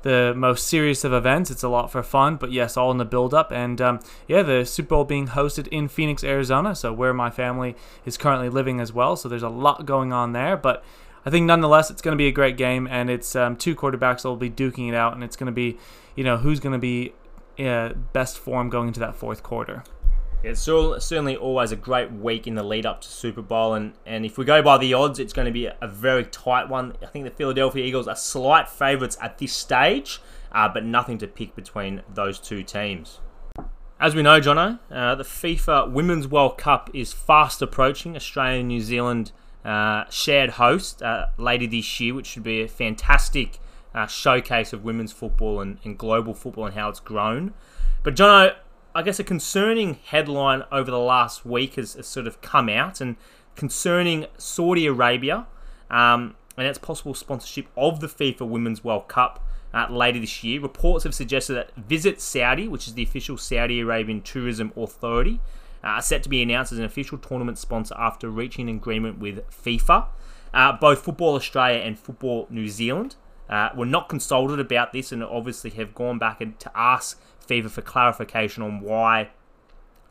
the 0.03 0.35
most 0.37 0.67
serious 0.67 1.05
of 1.05 1.13
events. 1.13 1.51
It's 1.51 1.63
a 1.63 1.69
lot 1.69 1.91
for 1.91 2.03
fun, 2.03 2.37
but 2.37 2.53
yes, 2.53 2.77
all 2.77 2.91
in 2.91 2.99
the 2.99 3.05
build 3.05 3.33
up. 3.33 3.51
And 3.53 3.81
um, 3.81 4.01
yeah, 4.29 4.43
the 4.43 4.65
Super 4.65 4.91
Bowl 4.91 5.05
being 5.05 5.29
hosted 5.29 5.69
in 5.69 5.89
Phoenix, 5.89 6.23
Arizona, 6.23 6.75
so 6.75 6.93
where 6.93 7.15
my 7.15 7.31
family 7.31 7.77
is 8.05 8.17
currently 8.17 8.49
living 8.49 8.81
as 8.81 8.93
well. 8.93 9.17
So 9.17 9.29
there's 9.29 9.43
a 9.43 9.49
lot 9.49 9.87
going 9.87 10.13
on 10.13 10.33
there, 10.33 10.57
but 10.57 10.85
I 11.25 11.31
think 11.31 11.47
nonetheless 11.47 11.91
it's 11.91 12.03
going 12.03 12.17
to 12.17 12.19
be 12.19 12.27
a 12.27 12.33
great 12.33 12.57
game, 12.57 12.87
and 12.89 13.09
it's 13.09 13.37
um, 13.37 13.57
two 13.57 13.77
quarterbacks 13.77 14.23
that 14.23 14.29
will 14.29 14.37
be 14.37 14.51
duking 14.51 14.89
it 14.89 14.95
out, 14.95 15.15
and 15.15 15.23
it's 15.23 15.37
going 15.37 15.47
to 15.47 15.53
be, 15.53 15.79
you 16.17 16.25
know, 16.25 16.37
who's 16.37 16.61
going 16.61 16.73
to 16.73 16.79
be 16.79 17.13
uh, 17.59 17.91
best 18.13 18.39
form 18.39 18.69
going 18.69 18.89
into 18.89 19.01
that 19.01 19.15
fourth 19.15 19.43
quarter. 19.43 19.85
It's 20.45 20.61
certainly 20.61 21.37
always 21.37 21.71
a 21.71 21.77
great 21.77 22.11
week 22.11 22.49
in 22.49 22.57
the 22.57 22.65
lead 22.65 22.85
up 22.85 23.01
to 23.03 23.09
Super 23.09 23.43
Bowl, 23.43 23.75
and, 23.75 23.93
and 24.05 24.27
if 24.27 24.37
we 24.37 24.45
go 24.45 24.61
by 24.61 24.77
the 24.77 24.93
odds, 24.93 25.21
it's 25.21 25.33
going 25.33 25.47
to 25.47 25.53
be 25.53 25.67
a 25.67 25.87
very 25.87 26.25
tight 26.25 26.69
one. 26.69 26.97
I 27.01 27.07
think 27.07 27.25
the 27.25 27.31
Philadelphia 27.31 27.85
Eagles 27.85 28.09
are 28.09 28.17
slight 28.17 28.69
favourites 28.69 29.17
at 29.21 29.39
this 29.39 29.53
stage, 29.53 30.21
uh, 30.51 30.69
but 30.69 30.85
nothing 30.85 31.19
to 31.19 31.29
pick 31.29 31.55
between 31.55 32.03
those 32.13 32.41
two 32.41 32.65
teams. 32.65 33.21
As 34.01 34.17
we 34.17 34.23
know, 34.23 34.41
Jono, 34.41 34.81
uh, 34.91 35.15
the 35.15 35.23
FIFA 35.23 35.93
Women's 35.93 36.27
World 36.27 36.59
Cup 36.59 36.91
is 36.93 37.13
fast 37.13 37.63
approaching. 37.63 38.17
Australia 38.17 38.59
and 38.59 38.67
New 38.67 38.81
Zealand 38.81 39.31
uh, 39.65 40.07
shared 40.11 40.51
host 40.51 41.05
uh, 41.05 41.27
later 41.39 41.69
this 41.69 42.01
year, 42.01 42.15
which 42.15 42.27
should 42.27 42.43
be 42.43 42.63
a 42.63 42.69
fantastic 42.69 43.61
uh, 43.95 44.09
showcase 44.09 44.73
of 44.73 44.83
women's 44.83 45.13
football 45.13 45.61
and, 45.61 45.79
and 45.85 45.97
global 45.97 46.35
football 46.35 46.67
and 46.67 46.75
how 46.75 46.89
it's 46.89 46.99
grown. 46.99 47.55
But 48.03 48.17
Jono, 48.17 48.57
I 48.95 49.03
guess 49.03 49.19
a 49.19 49.25
concerning 49.25 49.95
headline 50.05 50.65
over 50.71 50.91
the 50.91 50.99
last 50.99 51.47
week 51.47 51.77
has, 51.77 51.95
has 51.95 52.07
sort 52.07 52.27
of 52.27 52.43
come 52.43 52.69
out 52.69 53.01
and 53.01 53.17
concerning 53.57 54.27
Saudi 54.37 54.87
Arabia 54.87 55.47
um, 55.91 56.35
and 56.59 56.67
its 56.67 56.79
possible 56.79 57.15
sponsorship 57.15 57.69
of 57.77 58.01
the 58.01 58.07
FIFA 58.07 58.47
Women's 58.49 58.85
World 58.85 59.09
Cup 59.09 59.43
uh, 59.73 59.87
later 59.89 60.21
this 60.21 60.45
year. 60.45 60.61
Reports 60.61 61.05
have 61.05 61.15
suggested 61.15 61.55
that 61.55 61.75
Visit 61.75 62.21
Saudi, 62.21 62.69
which 62.69 62.87
is 62.87 62.93
the 62.93 63.03
official 63.03 63.39
Saudi 63.39 63.81
Arabian 63.81 64.21
tourism 64.21 64.73
authority, 64.77 65.41
uh, 65.83 65.89
are 65.89 66.03
set 66.03 66.23
to 66.25 66.29
be 66.29 66.43
announced 66.43 66.73
as 66.73 66.79
an 66.79 66.85
official 66.85 67.17
tournament 67.17 67.57
sponsor 67.57 67.95
after 67.99 68.29
reaching 68.29 68.69
an 68.69 68.77
agreement 68.77 69.19
with 69.19 69.49
FIFA. 69.51 70.07
Uh, 70.53 70.73
both 70.73 71.03
Football 71.03 71.35
Australia 71.35 71.79
and 71.79 71.99
Football 71.99 72.47
New 72.51 72.69
Zealand 72.69 73.17
uh, 73.49 73.71
were 73.75 73.87
not 73.87 74.11
consulted 74.11 74.61
about 74.61 74.93
this 74.93 75.13
and 75.13 75.25
obviously 75.25 75.71
have 75.71 75.95
gone 75.95 76.19
back 76.19 76.43
and 76.43 76.59
to 76.61 76.71
ask 76.75 77.19
FIFA 77.47 77.71
for 77.71 77.83
clarification 77.83 78.63
on 78.63 78.81
why 78.81 79.31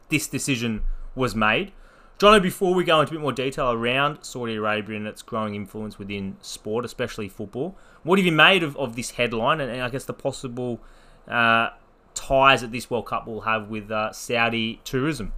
this 0.10 0.28
decision 0.28 0.84
was 1.16 1.36
made. 1.36 1.72
Jono, 2.20 2.40
before 2.40 2.76
we 2.76 2.84
go 2.84 3.02
into 3.02 3.14
a 3.14 3.16
bit 3.16 3.22
more 3.22 3.32
detail 3.32 3.72
around 3.72 4.24
Saudi 4.24 4.56
Arabia 4.56 4.96
and 4.96 5.08
its 5.08 5.24
growing 5.24 5.56
influence 5.56 5.98
within 5.98 6.38
sport, 6.42 6.86
especially 6.86 7.28
football, 7.28 7.76
what 8.04 8.20
have 8.20 8.26
you 8.26 8.32
made 8.32 8.62
of, 8.62 8.78
of 8.78 8.96
this 8.96 9.12
headline 9.12 9.60
and, 9.60 9.72
and 9.72 9.82
I 9.82 9.90
guess 9.90 10.06
the 10.06 10.14
possible 10.14 10.80
uh, 11.28 11.70
ties 12.14 12.62
that 12.62 12.72
this 12.72 12.92
World 12.92 13.08
Cup 13.08 13.26
will 13.26 13.42
have 13.42 13.70
with 13.70 13.90
uh, 13.90 14.12
Saudi 14.12 14.80
tourism? 14.84 15.34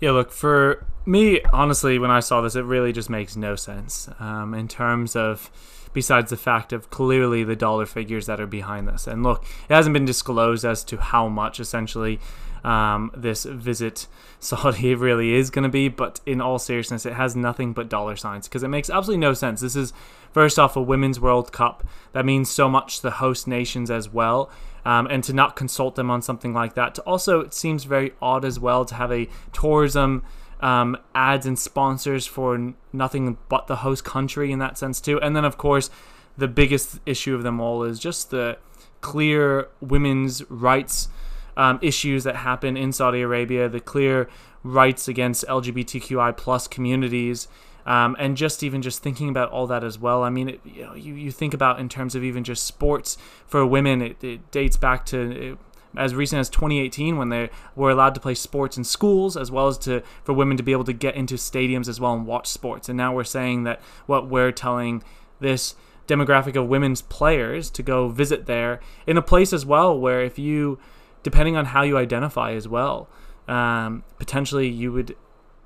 Yeah, 0.00 0.10
look, 0.10 0.32
for 0.32 0.84
me, 1.06 1.40
honestly, 1.52 1.98
when 1.98 2.10
I 2.10 2.20
saw 2.20 2.40
this, 2.40 2.56
it 2.56 2.62
really 2.62 2.92
just 2.92 3.08
makes 3.08 3.36
no 3.36 3.54
sense 3.54 4.08
um, 4.18 4.54
in 4.54 4.68
terms 4.68 5.14
of, 5.14 5.50
besides 5.96 6.28
the 6.28 6.36
fact 6.36 6.74
of 6.74 6.90
clearly 6.90 7.42
the 7.42 7.56
dollar 7.56 7.86
figures 7.86 8.26
that 8.26 8.38
are 8.38 8.46
behind 8.46 8.86
this. 8.86 9.06
And 9.06 9.22
look, 9.22 9.42
it 9.66 9.72
hasn't 9.72 9.94
been 9.94 10.04
disclosed 10.04 10.62
as 10.62 10.84
to 10.84 10.98
how 10.98 11.26
much 11.26 11.58
essentially 11.58 12.20
um, 12.64 13.10
this 13.16 13.44
visit 13.44 14.06
Saudi 14.38 14.94
really 14.94 15.32
is 15.32 15.48
going 15.48 15.62
to 15.62 15.70
be, 15.70 15.88
but 15.88 16.20
in 16.26 16.42
all 16.42 16.58
seriousness, 16.58 17.06
it 17.06 17.14
has 17.14 17.34
nothing 17.34 17.72
but 17.72 17.88
dollar 17.88 18.14
signs 18.14 18.46
because 18.46 18.62
it 18.62 18.68
makes 18.68 18.90
absolutely 18.90 19.22
no 19.22 19.32
sense. 19.32 19.62
This 19.62 19.74
is, 19.74 19.94
first 20.32 20.58
off, 20.58 20.76
a 20.76 20.82
Women's 20.82 21.18
World 21.18 21.50
Cup. 21.50 21.82
That 22.12 22.26
means 22.26 22.50
so 22.50 22.68
much 22.68 22.98
to 22.98 23.04
the 23.04 23.12
host 23.12 23.48
nations 23.48 23.90
as 23.90 24.06
well 24.06 24.50
um, 24.84 25.06
and 25.06 25.24
to 25.24 25.32
not 25.32 25.56
consult 25.56 25.94
them 25.94 26.10
on 26.10 26.20
something 26.20 26.52
like 26.52 26.74
that. 26.74 26.94
To 26.96 27.00
also, 27.04 27.40
it 27.40 27.54
seems 27.54 27.84
very 27.84 28.12
odd 28.20 28.44
as 28.44 28.60
well 28.60 28.84
to 28.84 28.94
have 28.96 29.10
a 29.10 29.30
tourism 29.54 30.24
um, 30.60 30.96
ads 31.14 31.46
and 31.46 31.58
sponsors 31.58 32.26
for 32.26 32.74
nothing 32.92 33.36
but 33.48 33.66
the 33.66 33.76
host 33.76 34.04
country 34.04 34.52
in 34.52 34.58
that 34.58 34.78
sense 34.78 35.00
too. 35.00 35.20
And 35.20 35.36
then 35.36 35.44
of 35.44 35.58
course, 35.58 35.90
the 36.36 36.48
biggest 36.48 37.00
issue 37.06 37.34
of 37.34 37.42
them 37.42 37.60
all 37.60 37.82
is 37.82 37.98
just 37.98 38.30
the 38.30 38.58
clear 39.00 39.68
women's 39.80 40.48
rights 40.50 41.08
um, 41.56 41.78
issues 41.80 42.24
that 42.24 42.36
happen 42.36 42.76
in 42.76 42.92
Saudi 42.92 43.22
Arabia, 43.22 43.68
the 43.68 43.80
clear 43.80 44.28
rights 44.62 45.08
against 45.08 45.46
LGBTQI 45.46 46.36
plus 46.36 46.68
communities, 46.68 47.48
um, 47.86 48.16
and 48.18 48.36
just 48.36 48.62
even 48.62 48.82
just 48.82 49.02
thinking 49.02 49.28
about 49.28 49.50
all 49.50 49.66
that 49.68 49.84
as 49.84 49.98
well. 49.98 50.22
I 50.22 50.28
mean, 50.28 50.48
it, 50.50 50.60
you 50.64 50.82
know, 50.82 50.94
you, 50.94 51.14
you 51.14 51.30
think 51.30 51.54
about 51.54 51.78
in 51.78 51.88
terms 51.88 52.14
of 52.14 52.24
even 52.24 52.44
just 52.44 52.64
sports 52.64 53.16
for 53.46 53.64
women, 53.64 54.02
it, 54.02 54.22
it 54.22 54.50
dates 54.50 54.76
back 54.76 55.06
to 55.06 55.52
it, 55.52 55.58
as 55.96 56.14
recent 56.14 56.40
as 56.40 56.48
2018 56.50 57.16
when 57.16 57.28
they 57.28 57.50
were 57.74 57.90
allowed 57.90 58.14
to 58.14 58.20
play 58.20 58.34
sports 58.34 58.76
in 58.76 58.84
schools 58.84 59.36
as 59.36 59.50
well 59.50 59.68
as 59.68 59.78
to 59.78 60.02
for 60.24 60.32
women 60.32 60.56
to 60.56 60.62
be 60.62 60.72
able 60.72 60.84
to 60.84 60.92
get 60.92 61.14
into 61.14 61.34
stadiums 61.34 61.88
as 61.88 62.00
well 62.00 62.14
and 62.14 62.26
watch 62.26 62.46
sports. 62.46 62.88
And 62.88 62.96
now 62.96 63.14
we're 63.14 63.24
saying 63.24 63.64
that 63.64 63.80
what 64.06 64.28
we're 64.28 64.52
telling 64.52 65.02
this 65.40 65.74
demographic 66.06 66.56
of 66.56 66.68
women's 66.68 67.02
players 67.02 67.68
to 67.70 67.82
go 67.82 68.08
visit 68.08 68.46
there 68.46 68.80
in 69.06 69.16
a 69.16 69.22
place 69.22 69.52
as 69.52 69.66
well 69.66 69.98
where 69.98 70.22
if 70.22 70.38
you 70.38 70.78
depending 71.24 71.56
on 71.56 71.66
how 71.66 71.82
you 71.82 71.98
identify 71.98 72.52
as 72.52 72.68
well 72.68 73.08
um, 73.48 74.04
potentially 74.18 74.68
you 74.68 74.92
would 74.92 75.16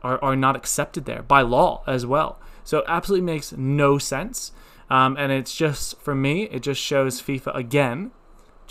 are, 0.03 0.23
are 0.23 0.37
not 0.37 0.57
accepted 0.57 1.05
there 1.05 1.23
by 1.23 1.43
law 1.43 1.83
as 1.87 2.07
well. 2.07 2.39
So 2.65 2.79
it 2.79 2.85
absolutely 2.89 3.27
makes 3.27 3.53
no 3.53 3.99
sense. 3.99 4.53
Um, 4.89 5.17
and 5.19 5.31
it's 5.31 5.55
just, 5.55 6.01
for 6.01 6.15
me, 6.15 6.45
it 6.45 6.61
just 6.61 6.81
shows 6.81 7.23
FIFA 7.23 7.55
again 7.55 8.11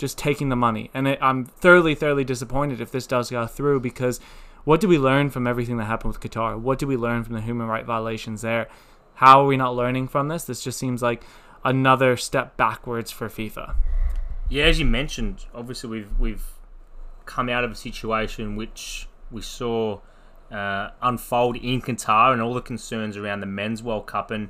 just 0.00 0.18
taking 0.18 0.48
the 0.48 0.56
money. 0.56 0.90
And 0.92 1.06
it, 1.06 1.18
I'm 1.22 1.44
thoroughly, 1.44 1.94
thoroughly 1.94 2.24
disappointed 2.24 2.80
if 2.80 2.90
this 2.90 3.06
does 3.06 3.30
go 3.30 3.46
through 3.46 3.80
because 3.80 4.18
what 4.64 4.80
do 4.80 4.88
we 4.88 4.98
learn 4.98 5.30
from 5.30 5.46
everything 5.46 5.76
that 5.76 5.84
happened 5.84 6.14
with 6.14 6.22
Qatar? 6.22 6.58
What 6.58 6.78
do 6.78 6.86
we 6.86 6.96
learn 6.96 7.22
from 7.22 7.34
the 7.34 7.40
human 7.40 7.66
right 7.66 7.84
violations 7.84 8.40
there? 8.42 8.68
How 9.14 9.42
are 9.42 9.46
we 9.46 9.56
not 9.56 9.76
learning 9.76 10.08
from 10.08 10.28
this? 10.28 10.44
This 10.44 10.64
just 10.64 10.78
seems 10.78 11.02
like 11.02 11.22
another 11.64 12.16
step 12.16 12.56
backwards 12.56 13.10
for 13.10 13.28
FIFA. 13.28 13.74
Yeah, 14.48 14.64
as 14.64 14.80
you 14.80 14.86
mentioned, 14.86 15.44
obviously 15.54 15.90
we've 15.90 16.18
we've 16.18 16.46
come 17.26 17.48
out 17.48 17.62
of 17.62 17.70
a 17.70 17.76
situation 17.76 18.56
which 18.56 19.06
we 19.30 19.42
saw 19.42 20.00
uh, 20.50 20.90
unfold 21.00 21.56
in 21.56 21.80
Qatar 21.80 22.32
and 22.32 22.42
all 22.42 22.54
the 22.54 22.62
concerns 22.62 23.16
around 23.16 23.40
the 23.40 23.46
men's 23.46 23.82
World 23.82 24.06
Cup. 24.06 24.30
And 24.30 24.48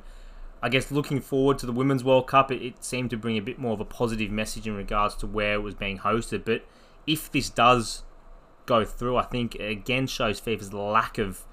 I 0.63 0.69
guess 0.69 0.91
looking 0.91 1.21
forward 1.21 1.59
to 1.59 1.67
the 1.67 1.73
women's 1.73 2.05
World 2.05 2.27
Cup, 2.27 2.51
it, 2.51 2.63
it 2.63 2.85
seemed 2.85 3.11
to 3.11 3.17
bring 3.17 3.39
a 3.39 3.43
bit 3.43 3.59
more 3.59 3.73
of 3.73 3.81
a 3.81 3.85
positive 3.85 4.31
message 4.31 4.67
in 4.67 4.75
regards 4.75 5.15
to 5.17 5.27
where 5.27 5.55
it 5.55 5.63
was 5.63 5.75
being 5.75 5.99
hosted. 5.99 6.45
But 6.45 6.65
if 7.07 7.31
this 7.31 7.49
does 7.49 8.03
go 8.67 8.85
through, 8.85 9.17
I 9.17 9.25
think 9.25 9.55
it 9.55 9.71
again 9.71 10.07
shows 10.07 10.41
FIFA's 10.41 10.73
lack 10.73 11.19
of 11.19 11.47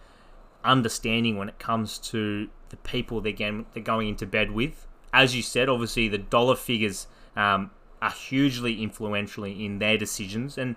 understanding 0.64 1.38
when 1.38 1.48
it 1.48 1.58
comes 1.58 1.98
to 1.98 2.50
the 2.70 2.78
people 2.78 3.22
they're, 3.22 3.32
getting, 3.32 3.66
they're 3.74 3.84
going 3.84 4.10
into 4.10 4.26
bed 4.26 4.52
with. 4.52 4.86
As 5.14 5.36
you 5.36 5.42
said, 5.42 5.70
obviously 5.70 6.10
the 6.10 6.18
dollar 6.18 6.56
figures 6.56 7.08
um, 7.36 7.72
are 8.02 8.12
hugely 8.12 8.84
influential 8.84 9.46
in 9.46 9.80
their 9.80 9.98
decisions, 9.98 10.58
and 10.58 10.76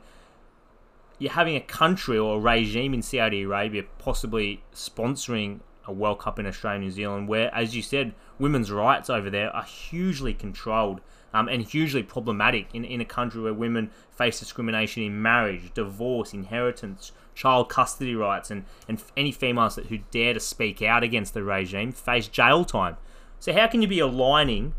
you're 1.18 1.32
having 1.32 1.56
a 1.56 1.60
country 1.60 2.16
or 2.16 2.36
a 2.36 2.40
regime 2.40 2.94
in 2.94 3.02
Saudi 3.02 3.42
Arabia 3.42 3.82
possibly 3.98 4.62
sponsoring 4.72 5.60
a 5.90 5.92
World 5.92 6.20
Cup 6.20 6.38
in 6.38 6.46
Australia 6.46 6.80
New 6.80 6.90
Zealand, 6.90 7.28
where, 7.28 7.52
as 7.54 7.74
you 7.74 7.82
said, 7.82 8.14
women's 8.38 8.70
rights 8.70 9.10
over 9.10 9.28
there 9.28 9.54
are 9.54 9.64
hugely 9.64 10.32
controlled 10.32 11.00
um, 11.34 11.48
and 11.48 11.62
hugely 11.62 12.02
problematic 12.02 12.68
in, 12.72 12.84
in 12.84 13.00
a 13.00 13.04
country 13.04 13.40
where 13.40 13.52
women 13.52 13.90
face 14.10 14.38
discrimination 14.40 15.02
in 15.02 15.20
marriage, 15.20 15.72
divorce, 15.74 16.32
inheritance, 16.32 17.12
child 17.34 17.68
custody 17.68 18.14
rights, 18.14 18.50
and, 18.50 18.64
and 18.88 19.02
any 19.16 19.32
females 19.32 19.74
that, 19.74 19.86
who 19.86 19.98
dare 20.10 20.34
to 20.34 20.40
speak 20.40 20.80
out 20.80 21.02
against 21.02 21.34
the 21.34 21.42
regime 21.42 21.92
face 21.92 22.28
jail 22.28 22.64
time. 22.64 22.96
So, 23.38 23.52
how 23.52 23.66
can 23.66 23.82
you 23.82 23.88
be 23.88 24.00
aligning 24.00 24.74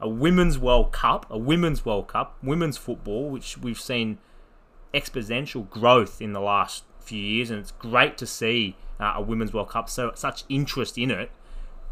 a 0.00 0.08
women's 0.08 0.58
World 0.58 0.92
Cup, 0.92 1.26
a 1.30 1.38
women's 1.38 1.84
World 1.84 2.08
Cup, 2.08 2.36
women's 2.42 2.76
football, 2.76 3.28
which 3.28 3.58
we've 3.58 3.80
seen 3.80 4.18
exponential 4.94 5.68
growth 5.68 6.20
in 6.20 6.32
the 6.32 6.40
last 6.40 6.84
few 7.10 7.22
years, 7.22 7.50
and 7.50 7.60
it's 7.60 7.72
great 7.72 8.16
to 8.18 8.26
see 8.26 8.76
uh, 8.98 9.14
a 9.16 9.22
Women's 9.22 9.52
World 9.52 9.68
Cup 9.68 9.88
so 9.88 10.12
such 10.14 10.44
interest 10.48 10.96
in 10.96 11.10
it, 11.10 11.30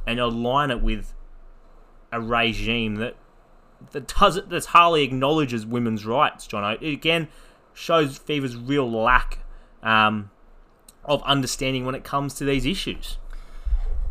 and 0.07 0.19
align 0.19 0.71
it 0.71 0.83
with 0.83 1.15
a 2.11 2.21
regime 2.21 2.97
that 2.97 3.17
that 3.93 4.09
does 4.19 4.37
it 4.37 4.49
that 4.49 4.65
hardly 4.67 5.03
acknowledges 5.03 5.67
women's 5.67 6.05
rights. 6.07 6.47
John, 6.47 6.79
it 6.81 6.93
again 6.93 7.29
shows 7.75 8.19
FIFA's 8.19 8.57
real 8.57 8.91
lack 8.91 9.39
um, 9.83 10.31
of 11.05 11.23
understanding 11.23 11.85
when 11.85 11.95
it 11.95 12.05
comes 12.05 12.35
to 12.35 12.45
these 12.45 12.67
issues. 12.67 13.19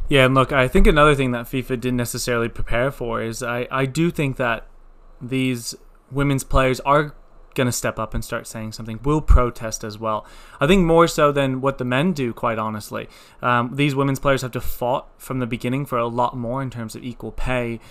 Yeah, 0.09 0.25
and 0.25 0.35
look, 0.35 0.53
I 0.53 0.69
think 0.69 0.87
another 0.87 1.15
thing 1.15 1.31
that 1.31 1.47
FIFA 1.47 1.81
didn't 1.81 1.97
necessarily 1.97 2.47
prepare 2.47 2.91
for 2.91 3.21
is 3.21 3.43
I, 3.43 3.67
I 3.69 3.85
do 3.85 4.09
think 4.09 4.37
that 4.37 4.65
these 5.21 5.75
women's 6.11 6.45
players 6.45 6.79
are 6.81 7.13
going 7.57 7.65
to 7.67 7.73
step 7.73 7.99
up 7.99 8.13
and 8.13 8.23
start 8.23 8.47
saying 8.47 8.71
something. 8.71 8.99
Will 9.03 9.19
protest 9.19 9.83
as 9.83 9.99
well. 9.99 10.25
I 10.61 10.67
think 10.67 10.85
more 10.85 11.07
so 11.07 11.31
than 11.33 11.59
what 11.59 11.77
the 11.77 11.85
men 11.85 12.13
do, 12.13 12.33
quite 12.33 12.57
honestly. 12.57 13.09
Um, 13.41 13.75
these 13.75 13.95
women's 13.95 14.19
players 14.19 14.43
have 14.43 14.51
to 14.51 14.61
fought 14.61 15.09
from 15.17 15.39
the 15.39 15.47
beginning 15.47 15.85
for 15.85 15.97
a 15.97 16.07
lot 16.07 16.37
more 16.37 16.61
in 16.61 16.69
terms 16.69 16.95
of 16.95 17.03
equal 17.03 17.33
pay, 17.33 17.81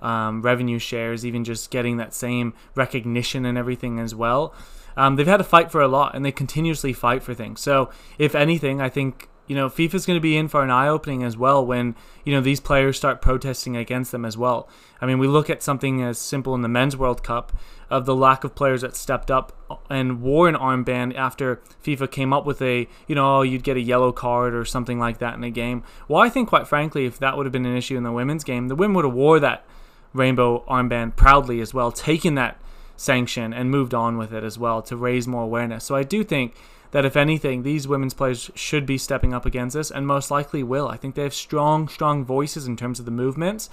um, 0.00 0.40
revenue 0.40 0.78
shares, 0.78 1.26
even 1.26 1.44
just 1.44 1.70
getting 1.70 1.98
that 1.98 2.14
same 2.14 2.54
recognition 2.74 3.44
and 3.44 3.58
everything 3.58 3.98
as 3.98 4.14
well. 4.14 4.54
Um, 4.96 5.16
they've 5.16 5.26
had 5.26 5.38
to 5.38 5.44
fight 5.44 5.70
for 5.70 5.82
a 5.82 5.88
lot, 5.88 6.14
and 6.14 6.24
they 6.24 6.32
continuously 6.32 6.94
fight 6.94 7.22
for 7.22 7.34
things. 7.34 7.60
So, 7.60 7.90
if 8.18 8.34
anything, 8.34 8.80
I 8.80 8.88
think 8.88 9.28
you 9.46 9.54
know, 9.54 9.68
FIFA's 9.68 10.06
going 10.06 10.16
to 10.16 10.20
be 10.20 10.36
in 10.36 10.48
for 10.48 10.62
an 10.62 10.70
eye 10.70 10.88
opening 10.88 11.22
as 11.22 11.36
well 11.36 11.64
when, 11.64 11.94
you 12.24 12.32
know, 12.32 12.40
these 12.40 12.60
players 12.60 12.96
start 12.96 13.22
protesting 13.22 13.76
against 13.76 14.12
them 14.12 14.24
as 14.24 14.36
well. 14.36 14.68
I 15.00 15.06
mean, 15.06 15.18
we 15.18 15.28
look 15.28 15.48
at 15.48 15.62
something 15.62 16.02
as 16.02 16.18
simple 16.18 16.54
in 16.54 16.62
the 16.62 16.68
Men's 16.68 16.96
World 16.96 17.22
Cup 17.22 17.52
of 17.88 18.06
the 18.06 18.14
lack 18.14 18.42
of 18.42 18.54
players 18.54 18.80
that 18.80 18.96
stepped 18.96 19.30
up 19.30 19.52
and 19.88 20.20
wore 20.20 20.48
an 20.48 20.56
armband 20.56 21.14
after 21.14 21.60
FIFA 21.84 22.10
came 22.10 22.32
up 22.32 22.44
with 22.44 22.60
a, 22.60 22.88
you 23.06 23.14
know, 23.14 23.38
oh, 23.38 23.42
you'd 23.42 23.62
get 23.62 23.76
a 23.76 23.80
yellow 23.80 24.10
card 24.10 24.54
or 24.54 24.64
something 24.64 24.98
like 24.98 25.18
that 25.18 25.34
in 25.34 25.44
a 25.44 25.50
game. 25.50 25.84
Well, 26.08 26.22
I 26.22 26.28
think, 26.28 26.48
quite 26.48 26.66
frankly, 26.66 27.06
if 27.06 27.18
that 27.20 27.36
would 27.36 27.46
have 27.46 27.52
been 27.52 27.66
an 27.66 27.76
issue 27.76 27.96
in 27.96 28.02
the 28.02 28.12
women's 28.12 28.42
game, 28.42 28.68
the 28.68 28.74
women 28.74 28.94
would 28.96 29.04
have 29.04 29.14
wore 29.14 29.38
that 29.40 29.64
rainbow 30.12 30.64
armband 30.68 31.14
proudly 31.14 31.60
as 31.60 31.72
well, 31.72 31.92
taken 31.92 32.34
that 32.34 32.58
sanction 32.96 33.52
and 33.52 33.70
moved 33.70 33.94
on 33.94 34.16
with 34.16 34.32
it 34.32 34.42
as 34.42 34.58
well 34.58 34.82
to 34.82 34.96
raise 34.96 35.28
more 35.28 35.42
awareness. 35.42 35.84
So 35.84 35.94
I 35.94 36.02
do 36.02 36.24
think 36.24 36.54
that 36.96 37.04
if 37.04 37.14
anything, 37.14 37.62
these 37.62 37.86
women's 37.86 38.14
players 38.14 38.50
should 38.54 38.86
be 38.86 38.96
stepping 38.96 39.34
up 39.34 39.44
against 39.44 39.74
this 39.76 39.90
and 39.90 40.06
most 40.06 40.30
likely 40.30 40.62
will. 40.62 40.88
I 40.88 40.96
think 40.96 41.14
they 41.14 41.24
have 41.24 41.34
strong, 41.34 41.88
strong 41.88 42.24
voices 42.24 42.66
in 42.66 42.74
terms 42.74 42.98
of 42.98 43.04
the 43.04 43.10
movements. 43.10 43.68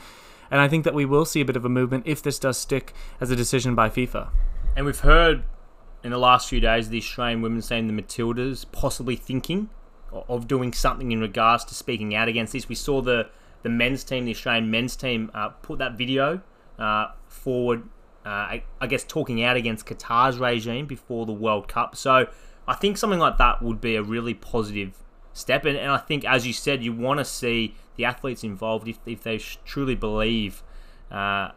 And 0.51 0.59
I 0.59 0.67
think 0.67 0.83
that 0.83 0.93
we 0.93 1.05
will 1.05 1.23
see 1.23 1.39
a 1.39 1.45
bit 1.45 1.55
of 1.55 1.63
a 1.63 1.69
movement 1.69 2.03
if 2.05 2.21
this 2.21 2.37
does 2.37 2.57
stick 2.57 2.91
as 3.21 3.31
a 3.31 3.35
decision 3.37 3.75
by 3.75 3.87
FIFA. 3.87 4.27
And 4.75 4.85
we've 4.85 4.99
heard 4.99 5.45
in 6.03 6.11
the 6.11 6.17
last 6.17 6.49
few 6.49 6.59
days 6.59 6.89
the 6.89 6.97
Australian 6.97 7.41
women's 7.41 7.69
team, 7.69 7.87
the 7.87 7.93
Matildas, 7.93 8.65
possibly 8.73 9.15
thinking 9.15 9.69
of 10.11 10.45
doing 10.45 10.73
something 10.73 11.13
in 11.13 11.21
regards 11.21 11.63
to 11.63 11.75
speaking 11.75 12.13
out 12.13 12.27
against 12.27 12.51
this. 12.51 12.67
We 12.67 12.75
saw 12.75 13.01
the, 13.01 13.29
the 13.61 13.69
men's 13.69 14.03
team, 14.03 14.25
the 14.25 14.31
Australian 14.31 14.69
men's 14.69 14.97
team, 14.97 15.31
uh, 15.33 15.47
put 15.47 15.79
that 15.79 15.97
video 15.97 16.41
uh, 16.77 17.11
forward, 17.29 17.83
uh, 18.25 18.29
I, 18.29 18.63
I 18.81 18.87
guess, 18.87 19.05
talking 19.05 19.41
out 19.45 19.55
against 19.55 19.85
Qatar's 19.85 20.39
regime 20.39 20.87
before 20.87 21.25
the 21.25 21.31
World 21.31 21.69
Cup. 21.69 21.95
So 21.95 22.27
I 22.67 22.75
think 22.75 22.97
something 22.97 23.19
like 23.19 23.37
that 23.37 23.61
would 23.61 23.81
be 23.81 23.95
a 23.95 24.03
really 24.03 24.33
positive 24.33 25.03
step. 25.33 25.65
And, 25.65 25.77
and 25.77 25.91
I 25.91 25.97
think, 25.97 26.25
as 26.25 26.47
you 26.47 26.53
said, 26.53 26.83
you 26.83 26.93
want 26.93 27.19
to 27.19 27.25
see 27.25 27.75
the 27.95 28.05
athletes 28.05 28.43
involved 28.43 28.87
if, 28.87 28.99
if 29.05 29.23
they 29.23 29.37
truly 29.37 29.95
believe 29.95 30.63
uh, 31.11 31.51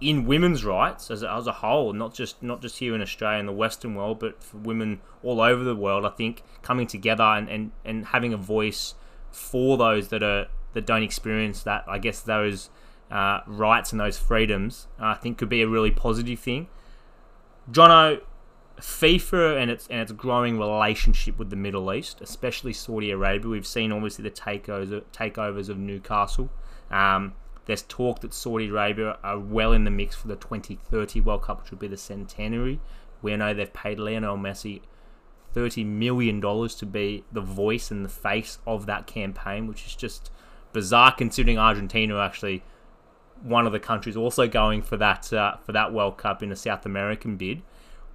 in 0.00 0.24
women's 0.26 0.64
rights 0.64 1.10
as 1.10 1.24
as 1.24 1.46
a 1.46 1.52
whole, 1.52 1.92
not 1.92 2.14
just 2.14 2.42
not 2.42 2.62
just 2.62 2.78
here 2.78 2.94
in 2.94 3.02
Australia 3.02 3.38
and 3.38 3.48
the 3.48 3.52
Western 3.52 3.94
world, 3.94 4.18
but 4.18 4.42
for 4.42 4.58
women 4.58 5.00
all 5.22 5.40
over 5.40 5.64
the 5.64 5.76
world. 5.76 6.04
I 6.04 6.10
think 6.10 6.42
coming 6.62 6.86
together 6.86 7.24
and, 7.24 7.48
and, 7.48 7.72
and 7.84 8.06
having 8.06 8.32
a 8.32 8.36
voice 8.36 8.94
for 9.30 9.76
those 9.76 10.08
that 10.08 10.22
are 10.22 10.46
that 10.74 10.86
don't 10.86 11.02
experience 11.02 11.62
that, 11.62 11.84
I 11.88 11.98
guess 11.98 12.20
those 12.20 12.70
uh, 13.10 13.40
rights 13.46 13.92
and 13.92 14.00
those 14.00 14.18
freedoms, 14.18 14.86
I 14.98 15.14
think 15.14 15.38
could 15.38 15.48
be 15.48 15.62
a 15.62 15.68
really 15.68 15.90
positive 15.90 16.38
thing. 16.38 16.68
Jono, 17.70 18.20
FIFA 18.80 19.60
and 19.60 19.70
its 19.70 19.86
and 19.88 20.00
its 20.00 20.12
growing 20.12 20.58
relationship 20.58 21.38
with 21.38 21.50
the 21.50 21.56
Middle 21.56 21.92
East, 21.92 22.20
especially 22.20 22.72
Saudi 22.72 23.10
Arabia. 23.10 23.50
We've 23.50 23.66
seen 23.66 23.92
obviously 23.92 24.22
the 24.22 24.30
takeovers 24.30 25.02
takeovers 25.12 25.68
of 25.68 25.78
Newcastle. 25.78 26.50
Um, 26.90 27.34
there's 27.66 27.82
talk 27.82 28.20
that 28.20 28.32
Saudi 28.32 28.68
Arabia 28.68 29.18
are 29.22 29.38
well 29.38 29.72
in 29.72 29.84
the 29.84 29.90
mix 29.90 30.16
for 30.16 30.28
the 30.28 30.36
2030 30.36 31.20
World 31.20 31.42
Cup, 31.42 31.62
which 31.62 31.70
will 31.70 31.78
be 31.78 31.88
the 31.88 31.98
centenary. 31.98 32.80
We 33.20 33.36
know 33.36 33.52
they've 33.52 33.72
paid 33.72 33.98
Lionel 33.98 34.38
Messi 34.38 34.80
$30 35.54 35.84
million 35.84 36.40
to 36.40 36.86
be 36.86 37.24
the 37.32 37.40
voice 37.40 37.90
and 37.90 38.04
the 38.04 38.08
face 38.08 38.58
of 38.66 38.86
that 38.86 39.06
campaign, 39.06 39.66
which 39.66 39.86
is 39.86 39.94
just 39.94 40.30
bizarre 40.72 41.12
considering 41.12 41.58
Argentina 41.58 42.14
are 42.14 42.24
actually 42.24 42.62
one 43.42 43.66
of 43.66 43.72
the 43.72 43.80
countries 43.80 44.16
also 44.16 44.46
going 44.46 44.82
for 44.82 44.96
that 44.96 45.32
uh, 45.32 45.56
for 45.58 45.72
that 45.72 45.92
World 45.92 46.18
Cup 46.18 46.42
in 46.42 46.50
a 46.50 46.56
South 46.56 46.84
American 46.84 47.36
bid. 47.36 47.62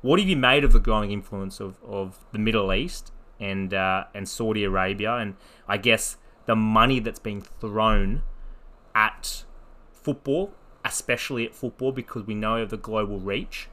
What 0.03 0.19
have 0.19 0.27
you 0.27 0.35
made 0.35 0.65
of 0.65 0.73
the 0.73 0.81
growing 0.81 1.11
influence 1.11 1.61
of, 1.61 1.81
of 1.81 2.19
the 2.33 2.37
Middle 2.37 2.73
East 2.73 3.13
and 3.39 3.73
uh, 3.73 4.03
and 4.13 4.27
Saudi 4.27 4.65
Arabia, 4.65 5.15
and 5.15 5.35
I 5.65 5.77
guess 5.77 6.17
the 6.45 6.57
money 6.57 6.99
that's 6.99 7.19
being 7.19 7.41
thrown 7.41 8.21
at 8.93 9.45
football, 9.93 10.53
especially 10.83 11.45
at 11.45 11.55
football, 11.55 11.93
because 11.93 12.27
we 12.27 12.35
know 12.35 12.57
of 12.57 12.69
the 12.69 12.75
global 12.75 13.21
reach? 13.21 13.69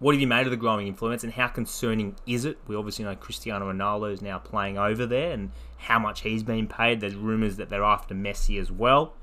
What 0.00 0.16
have 0.16 0.20
you 0.20 0.26
made 0.26 0.48
of 0.48 0.50
the 0.50 0.56
growing 0.56 0.88
influence, 0.88 1.22
and 1.22 1.34
how 1.34 1.46
concerning 1.46 2.16
is 2.26 2.44
it? 2.44 2.58
We 2.66 2.74
obviously 2.74 3.04
know 3.04 3.14
Cristiano 3.14 3.72
Ronaldo 3.72 4.12
is 4.12 4.20
now 4.20 4.40
playing 4.40 4.78
over 4.78 5.06
there, 5.06 5.30
and 5.30 5.52
how 5.76 6.00
much 6.00 6.22
he's 6.22 6.42
been 6.42 6.66
paid. 6.66 7.00
There's 7.00 7.14
rumours 7.14 7.54
that 7.58 7.70
they're 7.70 7.84
after 7.84 8.16
Messi 8.16 8.60
as 8.60 8.72
well. 8.72 9.14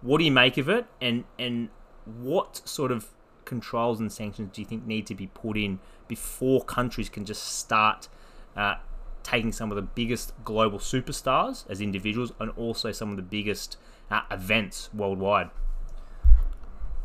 What 0.00 0.18
do 0.18 0.24
you 0.24 0.30
make 0.30 0.58
of 0.58 0.68
it, 0.68 0.86
and 1.00 1.24
and 1.40 1.70
what 2.04 2.62
sort 2.68 2.92
of 2.92 3.08
controls 3.44 4.00
and 4.00 4.12
sanctions 4.12 4.50
do 4.52 4.60
you 4.60 4.66
think 4.66 4.86
need 4.86 5.06
to 5.06 5.14
be 5.14 5.26
put 5.28 5.56
in 5.56 5.78
before 6.08 6.62
countries 6.62 7.08
can 7.08 7.24
just 7.24 7.42
start 7.58 8.08
uh, 8.56 8.74
taking 9.22 9.52
some 9.52 9.70
of 9.70 9.76
the 9.76 9.82
biggest 9.82 10.32
global 10.44 10.78
superstars 10.78 11.68
as 11.70 11.80
individuals 11.80 12.32
and 12.38 12.50
also 12.56 12.92
some 12.92 13.10
of 13.10 13.16
the 13.16 13.22
biggest 13.22 13.76
uh, 14.10 14.22
events 14.30 14.90
worldwide? 14.92 15.50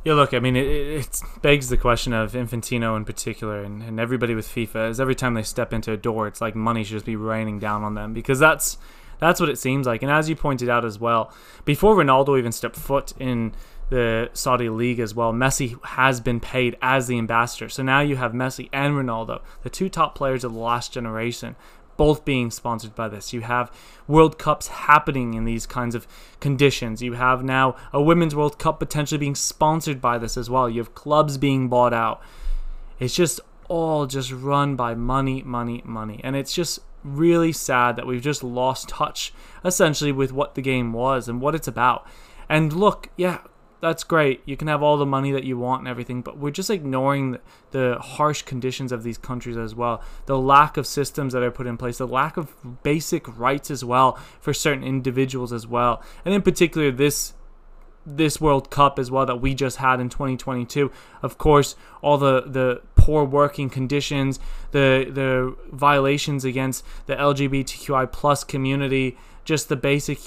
Yeah, 0.03 0.13
look, 0.13 0.33
I 0.33 0.39
mean, 0.39 0.55
it, 0.55 0.65
it 0.65 1.21
begs 1.41 1.69
the 1.69 1.77
question 1.77 2.13
of 2.13 2.33
Infantino 2.33 2.95
in 2.95 3.03
particular 3.03 3.63
and, 3.63 3.83
and 3.83 3.99
everybody 3.99 4.35
with 4.35 4.47
FIFA 4.47 4.89
is 4.89 4.99
every 4.99 5.15
time 5.15 5.33
they 5.33 5.43
step 5.43 5.73
into 5.73 5.91
a 5.91 5.97
door, 5.97 6.27
it's 6.27 6.39
like 6.39 6.55
money 6.55 6.83
should 6.83 6.93
just 6.93 7.05
be 7.05 7.15
raining 7.15 7.59
down 7.59 7.83
on 7.83 7.95
them 7.95 8.13
because 8.13 8.39
that's 8.39 8.77
that's 9.19 9.39
what 9.39 9.49
it 9.49 9.57
seems 9.57 9.87
like. 9.87 10.03
And 10.03 10.11
as 10.11 10.29
you 10.29 10.35
pointed 10.35 10.69
out 10.69 10.85
as 10.85 10.99
well, 10.99 11.33
before 11.65 11.95
Ronaldo 11.95 12.37
even 12.37 12.51
stepped 12.51 12.75
foot 12.75 13.13
in 13.19 13.53
the 13.89 14.29
Saudi 14.33 14.69
league 14.69 14.99
as 14.99 15.15
well. 15.15 15.31
Messi 15.31 15.83
has 15.85 16.19
been 16.19 16.39
paid 16.39 16.77
as 16.81 17.07
the 17.07 17.17
ambassador. 17.17 17.69
So 17.69 17.83
now 17.83 18.01
you 18.01 18.17
have 18.17 18.33
Messi 18.33 18.69
and 18.73 18.95
Ronaldo, 18.95 19.41
the 19.63 19.69
two 19.69 19.89
top 19.89 20.15
players 20.15 20.43
of 20.43 20.53
the 20.53 20.59
last 20.59 20.91
generation, 20.91 21.55
both 21.95 22.25
being 22.25 22.51
sponsored 22.51 22.95
by 22.95 23.07
this. 23.07 23.33
You 23.33 23.41
have 23.41 23.71
World 24.07 24.37
Cups 24.37 24.67
happening 24.67 25.33
in 25.33 25.45
these 25.45 25.65
kinds 25.65 25.95
of 25.95 26.07
conditions. 26.39 27.01
You 27.01 27.13
have 27.13 27.43
now 27.43 27.75
a 27.93 28.01
Women's 28.01 28.35
World 28.35 28.59
Cup 28.59 28.79
potentially 28.79 29.17
being 29.17 29.35
sponsored 29.35 30.01
by 30.01 30.17
this 30.17 30.37
as 30.37 30.49
well. 30.49 30.69
You 30.69 30.79
have 30.79 30.93
clubs 30.93 31.37
being 31.37 31.69
bought 31.69 31.93
out. 31.93 32.21
It's 32.99 33.15
just 33.15 33.39
all 33.67 34.05
just 34.05 34.31
run 34.31 34.75
by 34.75 34.95
money, 34.95 35.41
money, 35.43 35.81
money. 35.85 36.21
And 36.23 36.35
it's 36.35 36.53
just 36.53 36.79
really 37.03 37.51
sad 37.51 37.95
that 37.95 38.07
we've 38.07 38.21
just 38.21 38.43
lost 38.43 38.89
touch 38.89 39.33
essentially 39.63 40.11
with 40.11 40.31
what 40.31 40.55
the 40.55 40.61
game 40.61 40.93
was 40.93 41.27
and 41.27 41.41
what 41.41 41.55
it's 41.55 41.67
about. 41.67 42.05
And 42.49 42.71
look, 42.73 43.09
yeah, 43.17 43.39
that's 43.79 44.03
great. 44.03 44.41
You 44.45 44.57
can 44.57 44.67
have 44.67 44.81
all 44.81 44.97
the 44.97 45.05
money 45.05 45.31
that 45.31 45.43
you 45.43 45.57
want 45.57 45.81
and 45.81 45.87
everything, 45.87 46.21
but 46.21 46.37
we're 46.37 46.51
just 46.51 46.69
ignoring 46.69 47.33
the, 47.33 47.41
the, 47.71 47.97
harsh 47.99 48.41
conditions 48.41 48.91
of 48.91 49.03
these 49.03 49.17
countries 49.17 49.57
as 49.57 49.75
well. 49.75 50.01
The 50.25 50.37
lack 50.37 50.77
of 50.77 50.87
systems 50.87 51.33
that 51.33 51.43
are 51.43 51.51
put 51.51 51.67
in 51.67 51.77
place, 51.77 51.99
the 51.99 52.07
lack 52.07 52.37
of 52.37 52.55
basic 52.83 53.37
rights 53.37 53.69
as 53.69 53.85
well 53.85 54.17
for 54.39 54.53
certain 54.53 54.83
individuals 54.83 55.53
as 55.53 55.67
well. 55.67 56.01
And 56.25 56.33
in 56.33 56.41
particular 56.41 56.91
this 56.91 57.33
this 58.07 58.39
World 58.39 58.69
Cup 58.69 58.97
as 58.97 59.11
well 59.11 59.25
that 59.25 59.41
we 59.41 59.53
just 59.53 59.77
had 59.77 59.99
in 59.99 60.07
2022. 60.07 60.89
Of 61.21 61.37
course, 61.37 61.75
all 62.01 62.17
the 62.17 62.41
the 62.41 62.81
poor 62.95 63.25
working 63.25 63.69
conditions, 63.69 64.39
the 64.71 65.09
the 65.11 65.55
violations 65.75 66.45
against 66.45 66.85
the 67.05 67.15
LGBTQI 67.15 68.11
plus 68.11 68.45
community, 68.45 69.17
just 69.43 69.67
the 69.67 69.75
basic 69.75 70.19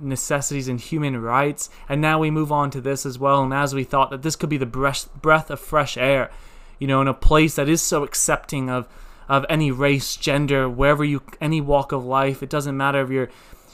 necessities 0.00 0.68
and 0.68 0.80
human 0.80 1.20
rights. 1.20 1.70
And 1.88 2.00
now 2.00 2.18
we 2.18 2.30
move 2.30 2.52
on 2.52 2.70
to 2.72 2.80
this 2.80 3.06
as 3.06 3.18
well. 3.18 3.42
And 3.42 3.54
as 3.54 3.74
we 3.74 3.84
thought 3.84 4.10
that 4.10 4.22
this 4.22 4.36
could 4.36 4.50
be 4.50 4.56
the 4.56 4.66
breath, 4.66 5.08
breath 5.20 5.50
of 5.50 5.60
fresh 5.60 5.96
air, 5.96 6.30
you 6.78 6.86
know, 6.86 7.00
in 7.00 7.08
a 7.08 7.14
place 7.14 7.56
that 7.56 7.68
is 7.68 7.82
so 7.82 8.04
accepting 8.04 8.68
of 8.68 8.88
of 9.28 9.44
any 9.48 9.70
race, 9.70 10.16
gender, 10.16 10.68
wherever 10.68 11.04
you, 11.04 11.22
any 11.40 11.60
walk 11.60 11.92
of 11.92 12.04
life. 12.04 12.42
It 12.42 12.50
doesn't 12.50 12.76
matter 12.76 13.02
if 13.02 13.10
you're, 13.10 13.28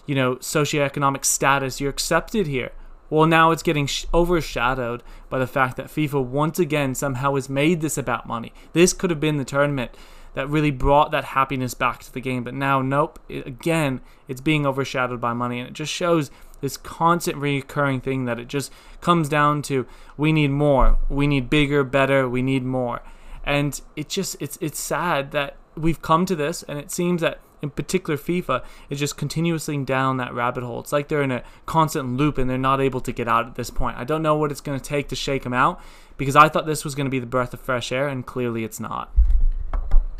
you 0.07 0.15
know, 0.15 0.37
socioeconomic 0.37 1.25
status. 1.25 1.81
You're 1.81 1.91
accepted 1.91 2.47
here. 2.47 2.73
Well, 3.11 3.27
now 3.27 3.51
it's 3.51 3.63
getting 3.63 3.87
sh- 3.87 4.07
overshadowed 4.15 5.03
by 5.29 5.39
the 5.39 5.47
fact 5.47 5.77
that 5.77 5.89
FIFA 5.89 6.25
once 6.25 6.59
again 6.59 6.95
somehow 6.95 7.35
has 7.35 7.51
made 7.51 7.83
this 7.83 7.99
about 7.99 8.27
money. 8.27 8.55
This 8.73 8.95
could 8.95 9.11
have 9.11 9.21
been 9.21 9.37
the 9.37 9.45
tournament 9.45 9.91
that 10.35 10.49
really 10.49 10.71
brought 10.71 11.11
that 11.11 11.25
happiness 11.25 11.75
back 11.75 12.03
to 12.05 12.13
the 12.13 12.21
game. 12.21 12.45
But 12.45 12.55
now, 12.55 12.81
nope, 12.81 13.19
it, 13.29 13.47
again, 13.47 14.01
it's 14.29 14.41
being 14.41 14.67
overshadowed 14.67 15.21
by 15.21 15.33
money. 15.33 15.61
And 15.61 15.69
it 15.69 15.75
just 15.75 15.93
shows 15.93 16.31
this 16.61 16.77
constant 16.77 17.37
recurring 17.37 18.01
thing 18.01 18.25
that 18.25 18.39
it 18.39 18.49
just 18.49 18.73
comes 19.01 19.29
down 19.29 19.63
to 19.63 19.87
we 20.17 20.33
need 20.33 20.51
more, 20.51 20.99
we 21.09 21.27
need 21.27 21.51
bigger, 21.51 21.85
better, 21.85 22.29
we 22.29 22.41
need 22.41 22.65
more. 22.65 23.03
And 23.45 23.79
it 23.97 24.09
just, 24.09 24.37
it's, 24.41 24.57
it's 24.61 24.79
sad 24.79 25.33
that 25.33 25.57
we've 25.77 26.01
come 26.01 26.25
to 26.27 26.37
this, 26.37 26.63
and 26.63 26.79
it 26.79 26.91
seems 26.91 27.21
that 27.23 27.41
in 27.61 27.71
particular 27.71 28.17
FIFA 28.17 28.65
is 28.91 28.99
just 28.99 29.17
continuously 29.17 29.77
down 29.79 30.17
that 30.17 30.35
rabbit 30.35 30.63
hole. 30.63 30.81
It's 30.81 30.93
like 30.93 31.09
they're 31.09 31.23
in 31.23 31.31
a 31.31 31.43
constant 31.67 32.17
loop 32.17 32.39
and 32.39 32.51
they're 32.51 32.59
not 32.59 32.81
able 32.81 33.01
to 33.01 33.13
get 33.13 33.29
out 33.29 33.47
at 33.47 33.55
this 33.55 33.71
point. 33.71 33.97
I 33.97 34.05
don't 34.05 34.23
know 34.23 34.37
what 34.37 34.51
it's 34.51 34.61
going 34.61 34.79
to 34.79 34.85
take 34.85 35.09
to 35.09 35.17
shake 35.17 35.45
them 35.45 35.53
out 35.53 35.81
because 36.17 36.37
I 36.37 36.49
thought 36.49 36.67
this 36.67 36.85
was 36.85 36.95
going 36.95 37.07
to 37.07 37.11
be 37.11 37.21
the 37.21 37.27
breath 37.27 37.55
of 37.55 37.61
fresh 37.61 37.91
air, 37.93 38.09
and 38.09 38.27
clearly 38.27 38.65
it's 38.65 38.81
not 38.81 39.13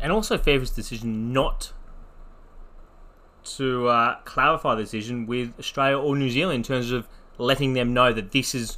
and 0.03 0.11
also 0.11 0.37
FIFA's 0.37 0.69
decision 0.69 1.31
not 1.31 1.71
to 3.55 3.87
uh, 3.87 4.19
clarify 4.25 4.75
the 4.75 4.83
decision 4.83 5.25
with 5.25 5.57
Australia 5.57 5.97
or 5.97 6.17
New 6.17 6.29
Zealand 6.29 6.57
in 6.57 6.63
terms 6.63 6.91
of 6.91 7.07
letting 7.37 7.73
them 7.73 7.93
know 7.93 8.11
that 8.11 8.33
this 8.33 8.53
is 8.53 8.77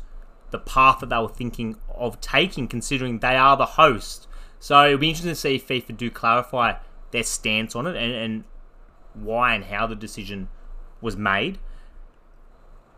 the 0.51 0.59
path 0.59 0.99
that 0.99 1.09
they 1.09 1.17
were 1.17 1.27
thinking 1.27 1.77
of 1.93 2.21
taking, 2.21 2.67
considering 2.67 3.19
they 3.19 3.35
are 3.35 3.57
the 3.57 3.65
host. 3.65 4.27
So 4.59 4.85
it'll 4.85 4.99
be 4.99 5.09
interesting 5.09 5.31
to 5.31 5.35
see 5.35 5.55
if 5.55 5.67
FIFA 5.67 5.97
do 5.97 6.11
clarify 6.11 6.75
their 7.09 7.23
stance 7.23 7.75
on 7.75 7.87
it 7.87 7.95
and, 7.95 8.13
and 8.13 8.43
why 9.15 9.55
and 9.55 9.65
how 9.65 9.87
the 9.87 9.95
decision 9.95 10.47
was 11.01 11.17
made. 11.17 11.57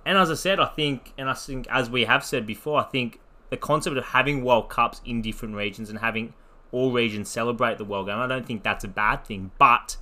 And 0.06 0.18
as 0.18 0.30
I 0.30 0.36
said, 0.36 0.60
I 0.60 0.66
think, 0.66 1.13
and 1.18 1.30
I 1.30 1.34
think 1.34 1.66
as 1.70 1.90
we 1.90 2.04
have 2.04 2.26
said 2.26 2.46
before, 2.46 2.82
I 2.82 2.84
think 2.84 3.22
the 3.52 3.58
concept 3.58 3.96
of 3.96 4.04
having 4.08 4.44
World 4.44 4.68
Cups 4.68 5.02
in 5.06 5.22
different 5.22 5.56
regions 5.56 5.90
and 5.90 6.00
having 6.00 6.34
all 6.71 6.91
regions 6.91 7.30
celebrate 7.30 7.77
the 7.77 7.86
World 7.86 8.08
Game. 8.08 8.17
I 8.17 8.27
don't 8.27 8.45
think 8.45 8.63
that's 8.63 8.84
a 8.84 8.89
bad 8.89 9.25
thing, 9.25 9.51
but 9.58 9.97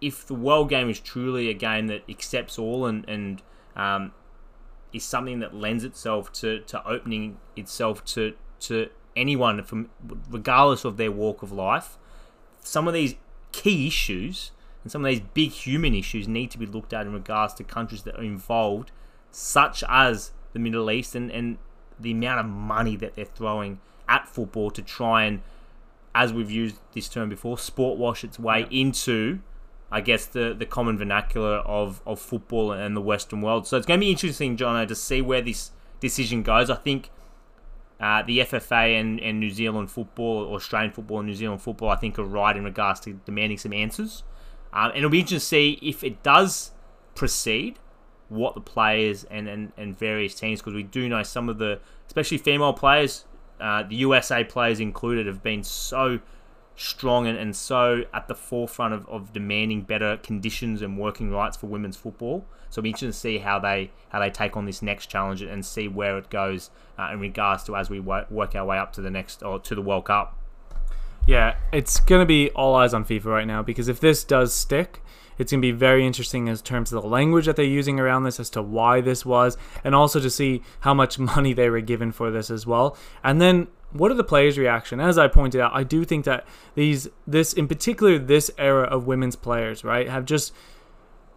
if 0.00 0.26
the 0.26 0.34
World 0.34 0.68
Game 0.68 0.88
is 0.88 1.00
truly 1.00 1.48
a 1.48 1.54
game 1.54 1.86
that 1.88 2.02
accepts 2.08 2.58
all 2.58 2.86
and, 2.86 3.08
and 3.08 3.42
um, 3.76 4.12
is 4.92 5.04
something 5.04 5.40
that 5.40 5.54
lends 5.54 5.84
itself 5.84 6.32
to, 6.32 6.60
to 6.60 6.86
opening 6.86 7.38
itself 7.56 8.04
to, 8.04 8.34
to 8.60 8.88
anyone 9.16 9.62
from 9.62 9.90
regardless 10.30 10.84
of 10.84 10.96
their 10.96 11.10
walk 11.10 11.42
of 11.42 11.52
life, 11.52 11.98
some 12.62 12.88
of 12.88 12.94
these 12.94 13.14
key 13.52 13.86
issues 13.86 14.52
and 14.82 14.90
some 14.90 15.04
of 15.04 15.10
these 15.10 15.20
big 15.20 15.50
human 15.50 15.94
issues 15.94 16.26
need 16.26 16.50
to 16.50 16.58
be 16.58 16.66
looked 16.66 16.92
at 16.92 17.06
in 17.06 17.12
regards 17.12 17.54
to 17.54 17.64
countries 17.64 18.02
that 18.02 18.16
are 18.16 18.22
involved, 18.22 18.90
such 19.30 19.84
as 19.88 20.32
the 20.52 20.58
Middle 20.58 20.90
East 20.90 21.14
and, 21.14 21.30
and 21.30 21.58
the 21.98 22.12
amount 22.12 22.40
of 22.40 22.46
money 22.46 22.96
that 22.96 23.14
they're 23.14 23.24
throwing 23.24 23.80
at 24.10 24.28
football 24.28 24.70
to 24.72 24.82
try 24.82 25.24
and, 25.24 25.40
as 26.14 26.32
we've 26.32 26.50
used 26.50 26.76
this 26.92 27.08
term 27.08 27.30
before, 27.30 27.56
sport 27.56 27.98
wash 27.98 28.24
its 28.24 28.38
way 28.38 28.60
yeah. 28.68 28.80
into, 28.82 29.38
I 29.90 30.02
guess, 30.02 30.26
the, 30.26 30.52
the 30.52 30.66
common 30.66 30.98
vernacular 30.98 31.58
of, 31.58 32.02
of 32.04 32.20
football 32.20 32.72
and 32.72 32.96
the 32.96 33.00
Western 33.00 33.40
world. 33.40 33.66
So 33.66 33.76
it's 33.76 33.86
going 33.86 34.00
to 34.00 34.04
be 34.04 34.10
interesting, 34.10 34.56
John, 34.56 34.86
to 34.86 34.94
see 34.94 35.22
where 35.22 35.40
this 35.40 35.70
decision 36.00 36.42
goes. 36.42 36.68
I 36.68 36.74
think 36.74 37.10
uh, 38.00 38.22
the 38.22 38.40
FFA 38.40 39.00
and, 39.00 39.20
and 39.20 39.38
New 39.38 39.50
Zealand 39.50 39.90
football, 39.90 40.44
or 40.44 40.56
Australian 40.56 40.92
football 40.92 41.20
and 41.20 41.28
New 41.28 41.34
Zealand 41.34 41.62
football, 41.62 41.90
I 41.90 41.96
think 41.96 42.18
are 42.18 42.24
right 42.24 42.56
in 42.56 42.64
regards 42.64 42.98
to 43.00 43.20
demanding 43.24 43.58
some 43.58 43.72
answers. 43.72 44.24
Um, 44.72 44.90
and 44.90 44.98
it'll 44.98 45.10
be 45.10 45.20
interesting 45.20 45.38
to 45.38 45.44
see 45.44 45.78
if 45.88 46.02
it 46.02 46.22
does 46.22 46.72
proceed, 47.14 47.78
what 48.28 48.54
the 48.54 48.60
players 48.60 49.24
and, 49.24 49.48
and, 49.48 49.72
and 49.76 49.98
various 49.98 50.34
teams, 50.34 50.60
because 50.60 50.74
we 50.74 50.84
do 50.84 51.08
know 51.08 51.22
some 51.22 51.48
of 51.48 51.58
the, 51.58 51.80
especially 52.06 52.38
female 52.38 52.72
players, 52.72 53.24
uh, 53.60 53.82
the 53.82 53.96
USA 53.96 54.44
players 54.44 54.80
included, 54.80 55.26
have 55.26 55.42
been 55.42 55.62
so 55.62 56.20
strong 56.76 57.26
and, 57.26 57.36
and 57.36 57.54
so 57.54 58.04
at 58.14 58.26
the 58.26 58.34
forefront 58.34 58.94
of, 58.94 59.06
of 59.08 59.32
demanding 59.32 59.82
better 59.82 60.16
conditions 60.16 60.80
and 60.80 60.96
working 60.96 61.30
rights 61.30 61.56
for 61.56 61.66
women's 61.66 61.96
football. 61.96 62.44
So 62.70 62.78
it'll 62.78 62.84
be 62.84 62.88
interesting 62.90 63.10
to 63.10 63.16
see 63.16 63.38
how 63.38 63.58
they 63.58 63.90
how 64.10 64.20
they 64.20 64.30
take 64.30 64.56
on 64.56 64.64
this 64.64 64.80
next 64.80 65.06
challenge 65.06 65.42
and 65.42 65.64
see 65.64 65.88
where 65.88 66.16
it 66.16 66.30
goes 66.30 66.70
uh, 66.98 67.10
in 67.12 67.20
regards 67.20 67.64
to 67.64 67.76
as 67.76 67.90
we 67.90 68.00
work 68.00 68.54
our 68.54 68.64
way 68.64 68.78
up 68.78 68.92
to 68.94 69.00
the 69.00 69.10
next 69.10 69.42
or 69.42 69.58
to 69.58 69.74
the 69.74 69.82
World 69.82 70.06
Cup. 70.06 70.38
Yeah, 71.26 71.56
it's 71.72 72.00
going 72.00 72.22
to 72.22 72.26
be 72.26 72.50
all 72.50 72.74
eyes 72.74 72.94
on 72.94 73.04
FIFA 73.04 73.26
right 73.26 73.46
now 73.46 73.62
because 73.62 73.88
if 73.88 74.00
this 74.00 74.24
does 74.24 74.54
stick, 74.54 75.02
it's 75.40 75.50
going 75.50 75.60
to 75.60 75.66
be 75.66 75.72
very 75.72 76.06
interesting 76.06 76.48
in 76.48 76.56
terms 76.58 76.92
of 76.92 77.02
the 77.02 77.08
language 77.08 77.46
that 77.46 77.56
they're 77.56 77.64
using 77.64 77.98
around 77.98 78.24
this 78.24 78.38
as 78.38 78.50
to 78.50 78.62
why 78.62 79.00
this 79.00 79.24
was, 79.24 79.56
and 79.82 79.94
also 79.94 80.20
to 80.20 80.30
see 80.30 80.62
how 80.80 80.92
much 80.92 81.18
money 81.32 81.54
they 81.54 81.70
were 81.70 81.80
given 81.80 82.12
for 82.12 82.30
this 82.30 82.50
as 82.50 82.66
well. 82.66 82.96
And 83.24 83.40
then 83.40 83.68
what 83.92 84.10
are 84.10 84.14
the 84.14 84.22
players' 84.22 84.58
reaction? 84.58 85.00
As 85.00 85.18
I 85.18 85.28
pointed 85.28 85.60
out, 85.60 85.72
I 85.74 85.82
do 85.82 86.04
think 86.04 86.24
that 86.26 86.46
these 86.74 87.08
this 87.26 87.52
in 87.52 87.66
particular 87.66 88.18
this 88.18 88.50
era 88.58 88.84
of 88.84 89.06
women's 89.06 89.34
players, 89.34 89.82
right, 89.82 90.08
have 90.08 90.26
just 90.26 90.52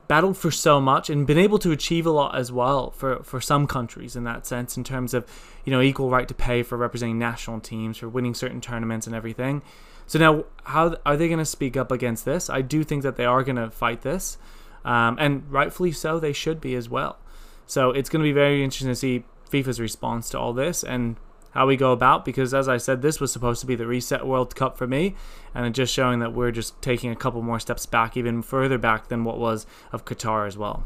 battled 0.08 0.38
for 0.38 0.52
so 0.52 0.82
much 0.82 1.10
and 1.10 1.26
been 1.26 1.38
able 1.38 1.60
to 1.60 1.72
achieve 1.72 2.06
a 2.06 2.12
lot 2.12 2.36
as 2.36 2.52
well 2.52 2.92
for, 2.92 3.24
for 3.24 3.39
some 3.39 3.68
countries 3.68 4.16
in 4.16 4.24
that 4.26 4.46
sense 4.46 4.78
in 4.78 4.84
terms 4.84 5.13
of 5.13 5.26
you 5.66 5.72
know 5.72 5.82
equal 5.82 6.10
right 6.10 6.28
to 6.28 6.34
pay 6.34 6.63
for 6.63 6.78
representing 6.78 7.18
national 7.18 7.60
teams 7.60 7.98
for 7.98 8.10
winning 8.10 8.34
certain 8.34 8.62
tournaments 8.62 9.08
and 9.08 9.16
everything. 9.16 9.62
So 10.06 10.20
now 10.20 10.46
how 10.66 10.98
are 11.06 11.16
they 11.16 11.28
going 11.28 11.39
to 11.39 11.46
speak 11.46 11.78
up 11.78 11.92
against 11.92 12.26
this? 12.26 12.50
I 12.50 12.62
do 12.62 12.84
think 12.84 13.04
that 13.04 13.16
they 13.16 13.26
are 13.26 13.44
going 13.44 13.56
to 13.56 13.72
fight 13.72 14.02
this 14.02 14.38
um, 14.84 15.18
and 15.20 15.50
rightfully 15.52 15.92
so 15.92 16.20
they 16.20 16.34
should 16.34 16.60
be 16.60 16.76
as 16.76 16.89
well. 16.89 17.18
So 17.66 17.92
it's 17.92 18.10
going 18.10 18.22
to 18.22 18.28
be 18.28 18.34
very 18.34 18.63
interesting 18.63 18.89
to 18.89 18.96
see 18.96 19.24
fifa's 19.50 19.80
response 19.80 20.30
to 20.32 20.39
all 20.39 20.52
this 20.52 20.84
and 20.84 21.16
how 21.54 21.68
we 21.68 21.78
go 21.78 21.92
about 21.92 22.26
because 22.26 22.54
as 22.54 22.68
I 22.68 22.78
said, 22.78 23.02
this 23.02 23.20
was 23.20 23.32
supposed 23.32 23.62
to 23.62 23.68
be 23.68 23.76
the 23.76 23.88
reset 23.88 24.26
World 24.26 24.56
Cup 24.56 24.78
for 24.78 24.88
me, 24.88 25.16
and 25.54 25.66
it's 25.66 25.76
just 25.76 25.94
showing 25.94 26.20
that 26.20 26.34
we're 26.34 26.52
just 26.52 26.82
taking 26.82 27.12
a 27.12 27.16
couple 27.16 27.42
more 27.42 27.60
steps 27.60 27.86
back, 27.86 28.18
even 28.18 28.42
further 28.42 28.78
back 28.78 29.08
than 29.08 29.24
what 29.24 29.38
was 29.38 29.66
of 29.92 30.06
Qatar 30.06 30.48
as 30.48 30.58
well. 30.58 30.86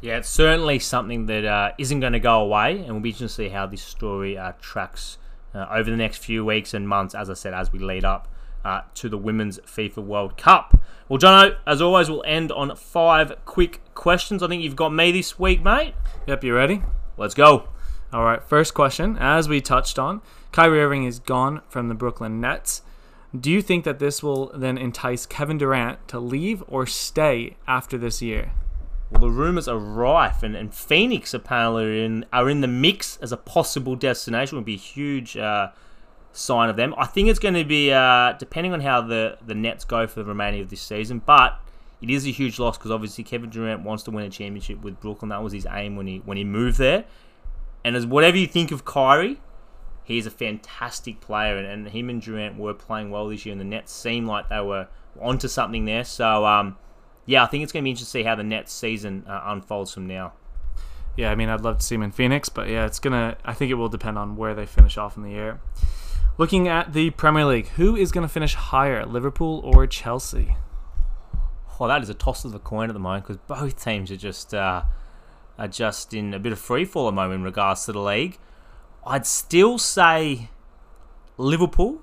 Yeah, 0.00 0.18
it's 0.18 0.28
certainly 0.28 0.78
something 0.78 1.26
that 1.26 1.44
uh, 1.44 1.72
not 1.78 2.00
going 2.00 2.12
to 2.12 2.20
go 2.20 2.40
away, 2.40 2.78
and 2.78 2.92
we'll 2.92 3.00
be 3.00 3.10
interested 3.10 3.42
to 3.42 3.48
see 3.48 3.48
how 3.48 3.66
this 3.66 3.82
story 3.82 4.38
uh, 4.38 4.52
tracks 4.60 5.18
uh, 5.54 5.66
over 5.70 5.90
the 5.90 5.96
next 5.96 6.18
few 6.18 6.44
weeks 6.44 6.72
and 6.72 6.88
months, 6.88 7.14
as 7.14 7.28
I 7.28 7.34
said, 7.34 7.52
as 7.52 7.72
we 7.72 7.78
lead 7.80 8.04
up 8.04 8.28
uh, 8.64 8.82
to 8.94 9.08
the 9.08 9.18
Women's 9.18 9.58
FIFA 9.60 10.04
World 10.04 10.36
Cup. 10.36 10.80
Well, 11.08 11.18
Jono, 11.18 11.56
as 11.66 11.82
always, 11.82 12.08
we'll 12.08 12.22
end 12.26 12.52
on 12.52 12.74
five 12.76 13.32
quick 13.44 13.80
questions. 13.94 14.42
I 14.42 14.48
think 14.48 14.62
you've 14.62 14.76
got 14.76 14.90
me 14.90 15.10
this 15.10 15.38
week, 15.38 15.62
mate. 15.62 15.94
Yep, 16.26 16.44
you 16.44 16.54
ready? 16.54 16.82
Let's 17.16 17.34
go. 17.34 17.68
All 18.10 18.24
right, 18.24 18.42
first 18.42 18.72
question. 18.72 19.18
As 19.20 19.50
we 19.50 19.60
touched 19.60 19.98
on, 19.98 20.22
Kyrie 20.50 20.80
Irving 20.80 21.04
is 21.04 21.18
gone 21.18 21.60
from 21.68 21.88
the 21.88 21.94
Brooklyn 21.94 22.40
Nets. 22.40 22.80
Do 23.38 23.50
you 23.50 23.60
think 23.60 23.84
that 23.84 23.98
this 23.98 24.22
will 24.22 24.50
then 24.54 24.78
entice 24.78 25.26
Kevin 25.26 25.58
Durant 25.58 26.08
to 26.08 26.18
leave 26.18 26.64
or 26.68 26.86
stay 26.86 27.56
after 27.66 27.98
this 27.98 28.22
year? 28.22 28.52
Well, 29.10 29.20
the 29.20 29.28
rumors 29.28 29.68
are 29.68 29.76
rife, 29.76 30.42
and, 30.42 30.56
and 30.56 30.74
Phoenix 30.74 31.34
apparently 31.34 31.84
are 31.84 31.92
in, 31.92 32.24
are 32.32 32.48
in 32.48 32.62
the 32.62 32.66
mix 32.66 33.18
as 33.18 33.30
a 33.30 33.36
possible 33.36 33.94
destination. 33.94 34.56
It 34.56 34.60
Would 34.60 34.64
be 34.64 34.74
a 34.74 34.78
huge 34.78 35.36
uh, 35.36 35.68
sign 36.32 36.70
of 36.70 36.76
them. 36.76 36.94
I 36.96 37.04
think 37.04 37.28
it's 37.28 37.38
going 37.38 37.54
to 37.54 37.64
be 37.64 37.92
uh, 37.92 38.32
depending 38.38 38.72
on 38.72 38.80
how 38.80 39.02
the 39.02 39.36
the 39.44 39.54
Nets 39.54 39.84
go 39.84 40.06
for 40.06 40.20
the 40.20 40.28
remaining 40.28 40.62
of 40.62 40.70
this 40.70 40.80
season, 40.80 41.20
but 41.24 41.60
it 42.00 42.08
is 42.08 42.26
a 42.26 42.30
huge 42.30 42.58
loss 42.58 42.78
because 42.78 42.90
obviously 42.90 43.24
Kevin 43.24 43.50
Durant 43.50 43.82
wants 43.82 44.02
to 44.04 44.10
win 44.10 44.24
a 44.24 44.30
championship 44.30 44.82
with 44.82 45.00
Brooklyn. 45.00 45.28
That 45.30 45.42
was 45.42 45.52
his 45.52 45.66
aim 45.70 45.96
when 45.96 46.06
he 46.06 46.18
when 46.24 46.36
he 46.36 46.44
moved 46.44 46.78
there. 46.78 47.04
And 47.88 47.96
as 47.96 48.04
whatever 48.04 48.36
you 48.36 48.46
think 48.46 48.70
of 48.70 48.84
Kyrie, 48.84 49.40
he's 50.04 50.26
a 50.26 50.30
fantastic 50.30 51.22
player, 51.22 51.56
and, 51.56 51.66
and 51.66 51.88
him 51.88 52.10
and 52.10 52.20
Durant 52.20 52.58
were 52.58 52.74
playing 52.74 53.10
well 53.10 53.28
this 53.28 53.46
year, 53.46 53.54
and 53.54 53.60
the 53.62 53.64
Nets 53.64 53.94
seemed 53.94 54.26
like 54.26 54.50
they 54.50 54.60
were 54.60 54.88
onto 55.18 55.48
something 55.48 55.86
there. 55.86 56.04
So, 56.04 56.44
um, 56.44 56.76
yeah, 57.24 57.42
I 57.42 57.46
think 57.46 57.62
it's 57.62 57.72
going 57.72 57.82
to 57.82 57.84
be 57.84 57.90
interesting 57.92 58.20
to 58.20 58.24
see 58.24 58.28
how 58.28 58.34
the 58.34 58.44
Nets 58.44 58.74
season 58.74 59.24
uh, 59.26 59.40
unfolds 59.46 59.94
from 59.94 60.06
now. 60.06 60.34
Yeah, 61.16 61.32
I 61.32 61.34
mean, 61.34 61.48
I'd 61.48 61.62
love 61.62 61.78
to 61.78 61.82
see 61.82 61.94
him 61.94 62.02
in 62.02 62.12
Phoenix, 62.12 62.50
but 62.50 62.68
yeah, 62.68 62.84
it's 62.84 62.98
gonna. 62.98 63.38
I 63.42 63.54
think 63.54 63.70
it 63.70 63.74
will 63.76 63.88
depend 63.88 64.18
on 64.18 64.36
where 64.36 64.54
they 64.54 64.66
finish 64.66 64.98
off 64.98 65.16
in 65.16 65.22
the 65.22 65.30
year. 65.30 65.58
Looking 66.36 66.68
at 66.68 66.92
the 66.92 67.08
Premier 67.08 67.46
League, 67.46 67.68
who 67.68 67.96
is 67.96 68.12
going 68.12 68.26
to 68.26 68.32
finish 68.32 68.52
higher, 68.52 69.06
Liverpool 69.06 69.62
or 69.64 69.86
Chelsea? 69.86 70.56
Well, 71.80 71.88
that 71.88 72.02
is 72.02 72.10
a 72.10 72.14
toss 72.14 72.44
of 72.44 72.52
the 72.52 72.58
coin 72.58 72.90
at 72.90 72.92
the 72.92 73.00
moment 73.00 73.26
because 73.26 73.38
both 73.46 73.82
teams 73.82 74.10
are 74.10 74.16
just 74.16 74.52
uh, 74.52 74.82
are 75.58 75.68
just 75.68 76.14
in 76.14 76.32
a 76.32 76.38
bit 76.38 76.52
of 76.52 76.58
free 76.58 76.84
fall 76.84 77.08
at 77.08 77.10
the 77.10 77.16
moment 77.16 77.40
in 77.40 77.44
regards 77.44 77.84
to 77.86 77.92
the 77.92 78.00
league. 78.00 78.38
I'd 79.06 79.26
still 79.26 79.78
say 79.78 80.50
Liverpool, 81.36 82.00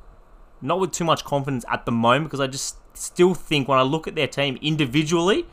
not 0.62 0.80
with 0.80 0.92
too 0.92 1.04
much 1.04 1.24
confidence 1.24 1.64
at 1.72 1.86
the 1.86 1.92
moment, 1.92 2.26
because 2.26 2.40
I 2.40 2.48
just 2.48 2.78
still 2.98 3.34
think 3.34 3.68
when 3.68 3.78
I 3.78 3.84
look 3.84 4.08
at 4.08 4.16
their 4.16 4.28
team 4.28 4.58
individually, 4.62 5.46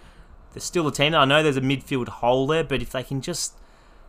they're 0.53 0.61
still 0.61 0.87
a 0.89 0.93
team. 0.93 1.15
I 1.15 1.25
know 1.25 1.43
there's 1.43 1.57
a 1.57 1.63
midfield 1.63 2.09
hole 2.09 2.47
there, 2.47 2.65
but 2.65 2.83
if 2.83 2.91
they 2.91 3.03
can 3.03 3.21
just 3.21 3.55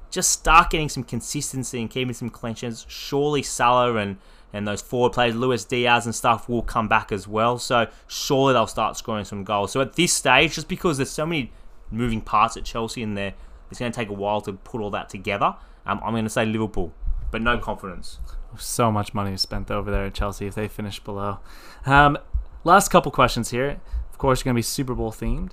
just 0.09 0.31
start 0.31 0.69
getting 0.69 0.89
some 0.89 1.03
consistency 1.03 1.81
and 1.81 1.89
keeping 1.89 2.13
some 2.13 2.29
clinches, 2.29 2.85
surely 2.87 3.41
Salah 3.41 3.95
and 3.95 4.17
and 4.55 4.67
those 4.67 4.81
forward 4.81 5.13
players, 5.13 5.35
Luis 5.35 5.65
Diaz 5.65 6.05
and 6.05 6.13
stuff, 6.13 6.47
will 6.47 6.61
come 6.61 6.87
back 6.87 7.11
as 7.11 7.27
well. 7.27 7.57
So 7.57 7.87
surely 8.05 8.53
they'll 8.53 8.67
start 8.67 8.95
scoring 8.95 9.25
some 9.25 9.43
goals. 9.43 9.71
So 9.71 9.81
at 9.81 9.93
this 9.93 10.13
stage, 10.13 10.53
just 10.53 10.67
because 10.67 10.97
there's 10.97 11.09
so 11.09 11.25
many 11.25 11.51
moving 11.89 12.21
parts 12.21 12.55
at 12.55 12.63
Chelsea 12.63 13.01
and 13.01 13.17
they're 13.17 13.33
it's 13.73 13.79
going 13.79 13.91
to 13.91 13.95
take 13.95 14.09
a 14.09 14.13
while 14.13 14.39
to 14.41 14.53
put 14.53 14.81
all 14.81 14.91
that 14.91 15.09
together. 15.09 15.55
Um, 15.85 15.99
I'm 16.03 16.13
going 16.13 16.23
to 16.25 16.29
say 16.29 16.45
Liverpool, 16.45 16.93
but 17.31 17.41
no 17.41 17.57
confidence. 17.57 18.19
So 18.57 18.91
much 18.91 19.15
money 19.15 19.35
spent 19.37 19.71
over 19.71 19.89
there 19.89 20.05
at 20.05 20.13
Chelsea 20.13 20.45
if 20.45 20.53
they 20.53 20.67
finish 20.67 20.99
below. 20.99 21.39
Um, 21.87 22.19
last 22.63 22.89
couple 22.89 23.11
questions 23.11 23.49
here. 23.49 23.81
Of 24.11 24.19
course, 24.19 24.43
going 24.43 24.53
to 24.53 24.57
be 24.57 24.61
Super 24.61 24.93
Bowl 24.93 25.11
themed. 25.11 25.51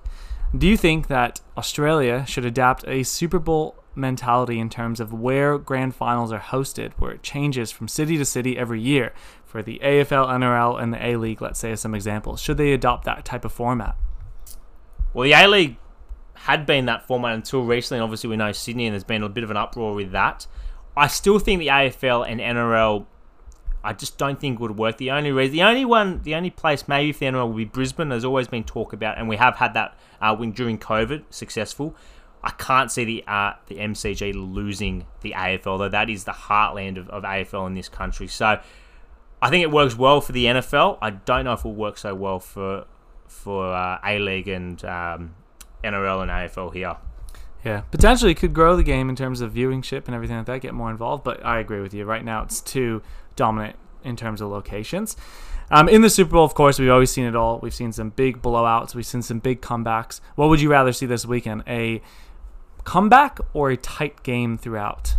Do 0.56 0.68
you 0.68 0.76
think 0.76 1.06
that 1.06 1.40
Australia 1.56 2.26
should 2.26 2.44
adapt 2.44 2.86
a 2.86 3.04
Super 3.04 3.38
Bowl 3.38 3.76
mentality 3.94 4.58
in 4.58 4.68
terms 4.68 5.00
of 5.00 5.12
where 5.12 5.56
grand 5.56 5.94
finals 5.94 6.30
are 6.30 6.40
hosted, 6.40 6.92
where 6.98 7.12
it 7.12 7.22
changes 7.22 7.70
from 7.70 7.88
city 7.88 8.18
to 8.18 8.24
city 8.24 8.58
every 8.58 8.80
year? 8.80 9.14
For 9.46 9.62
the 9.62 9.80
AFL, 9.82 10.28
NRL, 10.28 10.80
and 10.80 10.92
the 10.92 11.04
A 11.04 11.16
League, 11.16 11.40
let's 11.40 11.58
say, 11.58 11.72
as 11.72 11.80
some 11.80 11.94
examples. 11.94 12.40
Should 12.40 12.58
they 12.58 12.72
adopt 12.72 13.04
that 13.04 13.24
type 13.24 13.44
of 13.44 13.52
format? 13.52 13.96
Well, 15.14 15.24
the 15.24 15.32
A 15.32 15.48
League 15.48 15.76
had 16.44 16.64
been 16.64 16.86
that 16.86 17.06
format 17.06 17.34
until 17.34 17.64
recently. 17.64 17.98
and 17.98 18.04
Obviously, 18.04 18.30
we 18.30 18.36
know 18.36 18.50
Sydney, 18.52 18.86
and 18.86 18.94
there's 18.94 19.04
been 19.04 19.22
a 19.22 19.28
bit 19.28 19.44
of 19.44 19.50
an 19.50 19.58
uproar 19.58 19.94
with 19.94 20.12
that. 20.12 20.46
I 20.96 21.06
still 21.06 21.38
think 21.38 21.60
the 21.60 21.66
AFL 21.66 22.26
and 22.26 22.40
NRL, 22.40 23.04
I 23.84 23.92
just 23.92 24.16
don't 24.16 24.40
think 24.40 24.58
would 24.58 24.78
work. 24.78 24.96
The 24.96 25.10
only 25.10 25.32
reason, 25.32 25.52
the 25.52 25.62
only 25.62 25.84
one, 25.84 26.22
the 26.22 26.34
only 26.34 26.50
place 26.50 26.88
maybe 26.88 27.10
if 27.10 27.18
the 27.18 27.26
NRL 27.26 27.48
would 27.48 27.56
be 27.56 27.64
Brisbane. 27.66 28.08
There's 28.08 28.24
always 28.24 28.48
been 28.48 28.64
talk 28.64 28.94
about, 28.94 29.18
and 29.18 29.28
we 29.28 29.36
have 29.36 29.56
had 29.56 29.74
that 29.74 29.98
uh, 30.20 30.34
during 30.34 30.78
COVID, 30.78 31.24
successful. 31.28 31.94
I 32.42 32.50
can't 32.52 32.90
see 32.90 33.04
the 33.04 33.24
uh, 33.26 33.52
the 33.66 33.76
MCG 33.76 34.32
losing 34.34 35.06
the 35.20 35.32
AFL, 35.32 35.78
though 35.78 35.88
that 35.90 36.08
is 36.08 36.24
the 36.24 36.32
heartland 36.32 36.96
of, 36.96 37.10
of 37.10 37.22
AFL 37.22 37.66
in 37.66 37.74
this 37.74 37.90
country. 37.90 38.28
So 38.28 38.60
I 39.42 39.50
think 39.50 39.62
it 39.62 39.70
works 39.70 39.94
well 39.94 40.22
for 40.22 40.32
the 40.32 40.46
NFL. 40.46 40.96
I 41.02 41.10
don't 41.10 41.44
know 41.44 41.52
if 41.52 41.60
it 41.60 41.64
will 41.66 41.74
work 41.74 41.98
so 41.98 42.14
well 42.14 42.40
for 42.40 42.86
for 43.28 43.74
uh, 43.74 43.98
A 44.04 44.18
League 44.18 44.48
and 44.48 44.82
um, 44.86 45.34
NRL 45.82 46.22
and 46.22 46.30
AFL 46.30 46.72
here. 46.72 46.96
Yeah, 47.64 47.82
potentially 47.90 48.34
could 48.34 48.54
grow 48.54 48.76
the 48.76 48.82
game 48.82 49.10
in 49.10 49.16
terms 49.16 49.40
of 49.40 49.52
viewingship 49.52 50.06
and 50.06 50.14
everything 50.14 50.36
like 50.36 50.46
that, 50.46 50.60
get 50.60 50.72
more 50.72 50.90
involved. 50.90 51.24
But 51.24 51.44
I 51.44 51.58
agree 51.58 51.80
with 51.80 51.92
you. 51.92 52.04
Right 52.04 52.24
now, 52.24 52.42
it's 52.42 52.60
too 52.60 53.02
dominant 53.36 53.76
in 54.02 54.16
terms 54.16 54.40
of 54.40 54.50
locations. 54.50 55.16
Um, 55.70 55.88
in 55.88 56.02
the 56.02 56.10
Super 56.10 56.32
Bowl, 56.32 56.44
of 56.44 56.54
course, 56.54 56.78
we've 56.78 56.90
always 56.90 57.10
seen 57.10 57.26
it 57.26 57.36
all. 57.36 57.60
We've 57.62 57.74
seen 57.74 57.92
some 57.92 58.10
big 58.10 58.42
blowouts. 58.42 58.94
We've 58.94 59.06
seen 59.06 59.22
some 59.22 59.38
big 59.38 59.60
comebacks. 59.60 60.20
What 60.34 60.48
would 60.48 60.60
you 60.60 60.70
rather 60.70 60.92
see 60.92 61.06
this 61.06 61.24
weekend? 61.24 61.62
A 61.68 62.02
comeback 62.84 63.38
or 63.52 63.70
a 63.70 63.76
tight 63.76 64.22
game 64.22 64.58
throughout? 64.58 65.14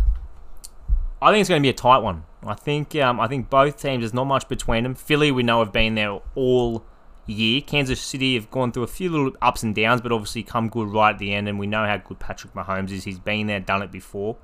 I 1.22 1.30
think 1.30 1.40
it's 1.40 1.48
going 1.48 1.62
to 1.62 1.64
be 1.64 1.70
a 1.70 1.74
tight 1.74 1.98
one. 1.98 2.24
I 2.44 2.54
think 2.54 2.94
um, 2.96 3.20
I 3.20 3.28
think 3.28 3.48
both 3.48 3.80
teams. 3.80 4.02
There's 4.02 4.12
not 4.12 4.24
much 4.24 4.48
between 4.48 4.82
them. 4.82 4.94
Philly, 4.94 5.30
we 5.30 5.42
know, 5.42 5.60
have 5.60 5.72
been 5.72 5.94
there 5.94 6.18
all 6.34 6.84
year. 7.26 7.60
Kansas 7.60 8.00
City 8.00 8.34
have 8.34 8.50
gone 8.50 8.72
through 8.72 8.82
a 8.82 8.88
few 8.88 9.10
little 9.10 9.32
ups 9.40 9.62
and 9.62 9.74
downs, 9.74 10.00
but 10.00 10.12
obviously 10.12 10.42
come 10.42 10.68
good 10.68 10.88
right 10.88 11.10
at 11.10 11.18
the 11.18 11.32
end, 11.32 11.48
and 11.48 11.58
we 11.58 11.66
know 11.66 11.84
how 11.84 11.96
good 11.96 12.18
Patrick 12.18 12.54
Mahomes 12.54 12.90
is. 12.90 13.04
He's 13.04 13.18
been 13.18 13.46
there, 13.46 13.60
done 13.60 13.82
it 13.82 13.92
before. 13.92 14.36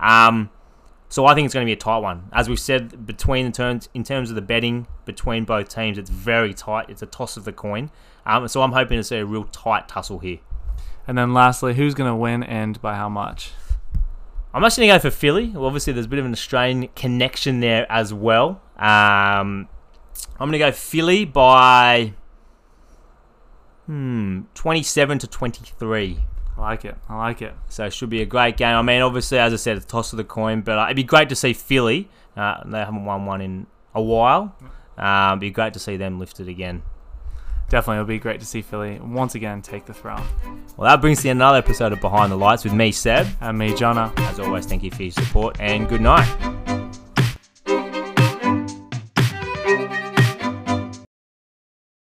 Um, 0.00 0.50
so 1.08 1.26
I 1.26 1.34
think 1.34 1.44
it's 1.44 1.54
going 1.54 1.64
to 1.64 1.68
be 1.68 1.74
a 1.74 1.76
tight 1.76 1.98
one. 1.98 2.28
As 2.32 2.48
we've 2.48 2.58
said, 2.58 3.06
between 3.06 3.46
the 3.46 3.52
terms 3.52 3.88
in 3.94 4.02
terms 4.02 4.30
of 4.30 4.36
the 4.36 4.42
betting 4.42 4.86
between 5.04 5.44
both 5.44 5.68
teams, 5.68 5.96
it's 5.96 6.10
very 6.10 6.52
tight. 6.52 6.90
It's 6.90 7.02
a 7.02 7.06
toss 7.06 7.36
of 7.36 7.44
the 7.44 7.52
coin. 7.52 7.90
Um, 8.26 8.48
so 8.48 8.62
I'm 8.62 8.72
hoping 8.72 8.98
to 8.98 9.04
see 9.04 9.16
a 9.18 9.24
real 9.24 9.44
tight 9.44 9.86
tussle 9.86 10.18
here. 10.18 10.38
And 11.06 11.16
then 11.16 11.34
lastly, 11.34 11.74
who's 11.74 11.94
going 11.94 12.10
to 12.10 12.16
win 12.16 12.42
and 12.42 12.80
by 12.80 12.94
how 12.94 13.08
much? 13.08 13.52
I'm 14.52 14.64
actually 14.64 14.86
going 14.86 14.98
to 14.98 15.04
go 15.04 15.10
for 15.10 15.16
Philly. 15.16 15.48
Well, 15.48 15.66
obviously, 15.66 15.92
there's 15.92 16.06
a 16.06 16.08
bit 16.08 16.18
of 16.18 16.24
an 16.24 16.32
Australian 16.32 16.88
connection 16.96 17.60
there 17.60 17.90
as 17.90 18.14
well. 18.14 18.62
Um, 18.76 19.68
I'm 20.38 20.48
going 20.48 20.52
to 20.52 20.58
go 20.58 20.72
Philly 20.72 21.24
by 21.24 22.14
Hmm, 23.86 24.42
27 24.54 25.18
to 25.20 25.26
23. 25.26 26.18
I 26.56 26.60
like 26.60 26.84
it. 26.84 26.96
I 27.08 27.16
like 27.16 27.42
it. 27.42 27.54
So 27.68 27.84
it 27.84 27.92
should 27.92 28.10
be 28.10 28.22
a 28.22 28.26
great 28.26 28.56
game. 28.56 28.76
I 28.76 28.82
mean, 28.82 29.02
obviously, 29.02 29.38
as 29.38 29.52
I 29.52 29.56
said, 29.56 29.76
it's 29.76 29.86
toss 29.86 30.12
of 30.12 30.16
the 30.16 30.24
coin, 30.24 30.62
but 30.62 30.78
uh, 30.78 30.84
it'd 30.84 30.96
be 30.96 31.02
great 31.02 31.28
to 31.30 31.36
see 31.36 31.52
Philly. 31.52 32.08
Uh, 32.36 32.62
they 32.64 32.78
haven't 32.78 33.04
won 33.04 33.26
one 33.26 33.40
in 33.40 33.66
a 33.94 34.02
while. 34.02 34.56
Uh, 34.96 35.30
it'd 35.32 35.40
be 35.40 35.50
great 35.50 35.72
to 35.74 35.78
see 35.78 35.96
them 35.96 36.18
lifted 36.18 36.48
again. 36.48 36.82
Definitely, 37.68 37.96
it'll 37.96 38.06
be 38.06 38.18
great 38.18 38.40
to 38.40 38.46
see 38.46 38.62
Philly 38.62 39.00
once 39.00 39.34
again 39.34 39.62
take 39.62 39.86
the 39.86 39.94
throne. 39.94 40.22
Well, 40.76 40.88
that 40.88 41.00
brings 41.00 41.22
to 41.22 41.28
another 41.28 41.58
episode 41.58 41.92
of 41.92 42.00
Behind 42.00 42.30
the 42.30 42.36
Lights 42.36 42.62
with 42.64 42.74
me, 42.74 42.92
Seb. 42.92 43.26
And 43.40 43.58
me, 43.58 43.72
Jonna. 43.72 44.16
As 44.20 44.38
always, 44.38 44.66
thank 44.66 44.82
you 44.82 44.90
for 44.90 45.02
your 45.02 45.12
support 45.12 45.56
and 45.60 45.88
good 45.88 46.00
night. 46.02 46.63